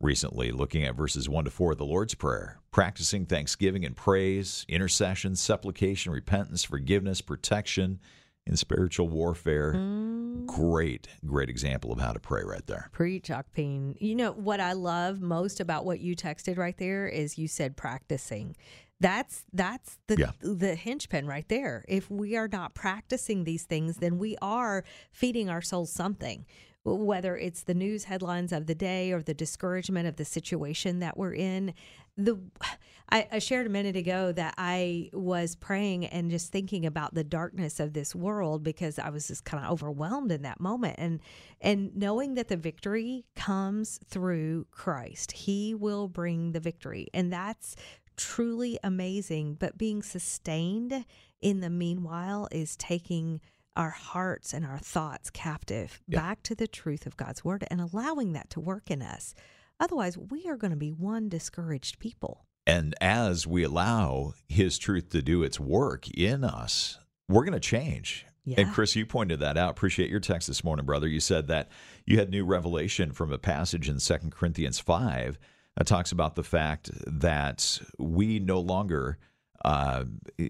recently, 0.00 0.50
looking 0.52 0.84
at 0.84 0.94
verses 0.94 1.28
1 1.28 1.44
to 1.44 1.50
4 1.50 1.72
of 1.72 1.78
the 1.78 1.84
Lord's 1.84 2.14
Prayer, 2.14 2.60
practicing 2.70 3.26
thanksgiving 3.26 3.84
and 3.84 3.96
praise, 3.96 4.64
intercession, 4.68 5.34
supplication, 5.36 6.12
repentance, 6.12 6.64
forgiveness, 6.64 7.20
protection 7.20 8.00
and 8.46 8.58
spiritual 8.58 9.08
warfare. 9.08 9.74
Mm. 9.74 10.46
Great, 10.46 11.08
great 11.26 11.50
example 11.50 11.92
of 11.92 12.00
how 12.00 12.12
to 12.12 12.18
pray 12.18 12.42
right 12.44 12.66
there. 12.66 12.88
Preach, 12.92 13.28
Akpeen. 13.28 13.94
You 14.00 14.14
know 14.14 14.32
what 14.32 14.58
I 14.58 14.72
love 14.72 15.20
most 15.20 15.60
about 15.60 15.84
what 15.84 16.00
you 16.00 16.16
texted 16.16 16.56
right 16.56 16.76
there 16.78 17.06
is 17.06 17.36
you 17.36 17.46
said 17.46 17.76
practicing. 17.76 18.56
That's 19.00 19.44
that's 19.52 19.98
the 20.06 20.16
Yeah. 20.18 20.30
the 20.40 20.74
hinge 20.74 21.08
pin 21.08 21.26
right 21.26 21.48
there. 21.48 21.84
If 21.88 22.10
we 22.10 22.36
are 22.36 22.48
not 22.48 22.74
practicing 22.74 23.44
these 23.44 23.64
things, 23.64 23.98
then 23.98 24.18
we 24.18 24.36
are 24.40 24.82
feeding 25.12 25.50
our 25.50 25.62
souls 25.62 25.92
something. 25.92 26.46
Whether 26.84 27.36
it's 27.36 27.64
the 27.64 27.74
news 27.74 28.04
headlines 28.04 28.52
of 28.52 28.66
the 28.66 28.74
day 28.74 29.12
or 29.12 29.22
the 29.22 29.34
discouragement 29.34 30.08
of 30.08 30.16
the 30.16 30.24
situation 30.24 31.00
that 31.00 31.16
we're 31.16 31.34
in, 31.34 31.74
the 32.16 32.38
I, 33.10 33.26
I 33.32 33.38
shared 33.38 33.66
a 33.66 33.70
minute 33.70 33.96
ago 33.96 34.32
that 34.32 34.54
I 34.58 35.08
was 35.14 35.56
praying 35.56 36.04
and 36.04 36.30
just 36.30 36.52
thinking 36.52 36.84
about 36.84 37.14
the 37.14 37.24
darkness 37.24 37.80
of 37.80 37.94
this 37.94 38.14
world 38.14 38.62
because 38.62 38.98
I 38.98 39.08
was 39.08 39.28
just 39.28 39.46
kind 39.46 39.64
of 39.64 39.72
overwhelmed 39.72 40.30
in 40.30 40.42
that 40.42 40.60
moment 40.60 40.96
and 40.98 41.20
and 41.62 41.96
knowing 41.96 42.34
that 42.34 42.48
the 42.48 42.58
victory 42.58 43.24
comes 43.34 43.98
through 44.06 44.66
Christ. 44.70 45.32
He 45.32 45.74
will 45.74 46.06
bring 46.06 46.52
the 46.52 46.60
victory. 46.60 47.08
And 47.14 47.32
that's 47.32 47.76
truly 48.18 48.78
amazing, 48.84 49.54
but 49.54 49.78
being 49.78 50.02
sustained 50.02 51.06
in 51.40 51.60
the 51.60 51.70
meanwhile 51.70 52.48
is 52.50 52.76
taking 52.76 53.40
our 53.78 53.90
hearts 53.90 54.52
and 54.52 54.66
our 54.66 54.78
thoughts 54.78 55.30
captive 55.30 56.00
Yeah. 56.06 56.20
back 56.20 56.42
to 56.42 56.54
the 56.54 56.66
truth 56.68 57.06
of 57.06 57.16
God's 57.16 57.44
word 57.44 57.64
and 57.70 57.80
allowing 57.80 58.32
that 58.34 58.50
to 58.50 58.60
work 58.60 58.90
in 58.90 59.00
us. 59.00 59.34
Otherwise, 59.80 60.18
we 60.18 60.46
are 60.48 60.56
going 60.56 60.72
to 60.72 60.76
be 60.76 60.90
one 60.92 61.28
discouraged 61.28 61.98
people. 62.00 62.44
And 62.66 62.94
as 63.00 63.46
we 63.46 63.62
allow 63.62 64.34
His 64.48 64.76
truth 64.78 65.08
to 65.10 65.22
do 65.22 65.42
its 65.42 65.58
work 65.60 66.08
in 66.10 66.44
us, 66.44 66.98
we're 67.28 67.44
going 67.44 67.52
to 67.54 67.60
change. 67.60 68.26
And 68.56 68.72
Chris, 68.72 68.96
you 68.96 69.04
pointed 69.06 69.40
that 69.40 69.58
out. 69.58 69.70
Appreciate 69.72 70.08
your 70.10 70.20
text 70.20 70.48
this 70.48 70.64
morning, 70.64 70.86
brother. 70.86 71.06
You 71.06 71.20
said 71.20 71.48
that 71.48 71.68
you 72.06 72.18
had 72.18 72.30
new 72.30 72.46
revelation 72.46 73.12
from 73.12 73.30
a 73.30 73.38
passage 73.38 73.88
in 73.90 73.98
2 73.98 74.14
Corinthians 74.30 74.78
5 74.80 75.38
that 75.76 75.86
talks 75.86 76.12
about 76.12 76.34
the 76.34 76.42
fact 76.42 76.90
that 77.06 77.78
we 77.98 78.38
no 78.38 78.58
longer, 78.58 79.18
uh, 79.66 80.04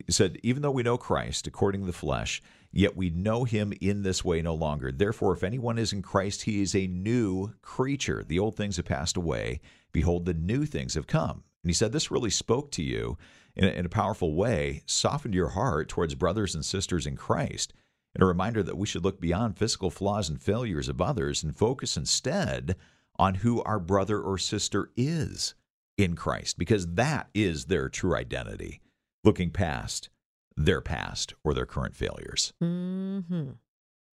said, 0.09 0.39
even 0.45 0.63
though 0.63 0.71
we 0.71 0.85
know 0.85 0.97
Christ 0.97 1.47
according 1.49 1.81
to 1.83 1.87
the 1.89 1.93
flesh, 1.93 2.41
yet 2.73 2.97
we 2.97 3.11
know 3.11 3.45
him 3.45 3.73
in 3.81 4.03
this 4.03 4.25
way 4.25 4.43
no 4.43 4.55
longer. 4.55 4.93
Therefore, 4.93 5.33
if 5.35 5.43
anyone 5.43 5.79
is 5.79 5.93
in 5.93 6.03
Christ, 6.03 6.43
he 6.43 6.63
is 6.63 6.75
a 6.75 6.87
new 6.87 7.55
creature. 7.63 8.25
The 8.27 8.39
old 8.39 8.57
things 8.57 8.77
have 8.77 8.87
passed 8.87 9.17
away. 9.17 9.61
Behold, 9.93 10.25
the 10.27 10.35
new 10.35 10.67
things 10.67 10.95
have 10.95 11.07
come. 11.07 11.45
And 11.63 11.71
he 11.71 11.75
said, 11.75 11.93
This 11.93 12.11
really 12.11 12.31
spoke 12.31 12.71
to 12.73 12.83
you 12.83 13.17
in 13.57 13.65
a, 13.65 13.69
in 13.69 13.87
a 13.87 13.91
powerful 13.91 14.35
way, 14.35 14.83
softened 14.87 15.35
your 15.35 15.51
heart 15.51 15.89
towards 15.89 16.15
brothers 16.15 16.55
and 16.55 16.65
sisters 16.65 17.07
in 17.07 17.17
Christ, 17.17 17.73
and 18.15 18.23
a 18.23 18.27
reminder 18.27 18.63
that 18.63 18.79
we 18.79 18.87
should 18.87 19.05
look 19.05 19.21
beyond 19.21 19.59
physical 19.59 19.91
flaws 19.91 20.29
and 20.29 20.41
failures 20.41 20.89
of 20.89 21.01
others 21.01 21.43
and 21.43 21.57
focus 21.57 21.97
instead 21.97 22.77
on 23.19 23.37
who 23.37 23.63
our 23.63 23.81
brother 23.81 24.21
or 24.21 24.39
sister 24.39 24.91
is 24.97 25.55
in 25.97 26.15
Christ, 26.15 26.59
because 26.59 26.95
that 26.95 27.29
is 27.35 27.65
their 27.65 27.89
true 27.89 28.15
identity, 28.15 28.81
looking 29.25 29.51
past 29.51 30.09
their 30.59 30.81
past 30.81 31.35
or 31.45 31.55
their 31.55 31.67
current 31.67 31.95
failures. 31.97 32.53
Mm-hmm. 32.63 33.51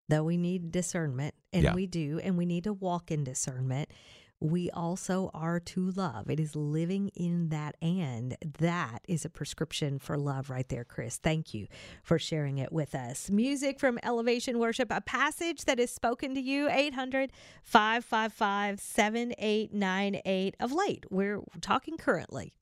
Though 0.07 0.23
we 0.23 0.37
need 0.37 0.71
discernment, 0.71 1.33
and 1.51 1.63
Yeah. 1.63 1.73
we 1.73 1.87
do, 1.87 2.19
and 2.23 2.37
we 2.37 2.45
need 2.45 2.65
to 2.65 2.73
walk 2.73 3.09
in 3.09 3.23
discernment, 3.23 3.89
we 4.39 4.69
also 4.69 5.31
are 5.33 5.59
to 5.61 5.89
love. 5.91 6.29
It 6.29 6.39
is 6.39 6.55
living 6.55 7.07
in 7.15 7.49
that, 7.49 7.75
and 7.81 8.37
that 8.59 8.99
is 9.07 9.25
a 9.25 9.29
prescription 9.29 9.97
for 9.97 10.17
love 10.17 10.49
right 10.51 10.67
there, 10.69 10.83
Chris. 10.83 11.17
Thank 11.17 11.53
you 11.55 11.65
for 12.03 12.19
sharing 12.19 12.59
it 12.59 12.71
with 12.71 12.93
us. 12.93 13.31
Music 13.31 13.79
from 13.79 13.97
Elevation 14.03 14.59
Worship, 14.59 14.91
a 14.91 15.01
passage 15.01 15.65
that 15.65 15.79
is 15.79 15.89
spoken 15.89 16.35
to 16.35 16.41
you, 16.41 16.69
800 16.69 17.31
555 17.63 18.79
7898 18.79 20.55
of 20.59 20.71
late. 20.71 21.05
We're 21.09 21.41
talking 21.61 21.97
currently. 21.97 22.53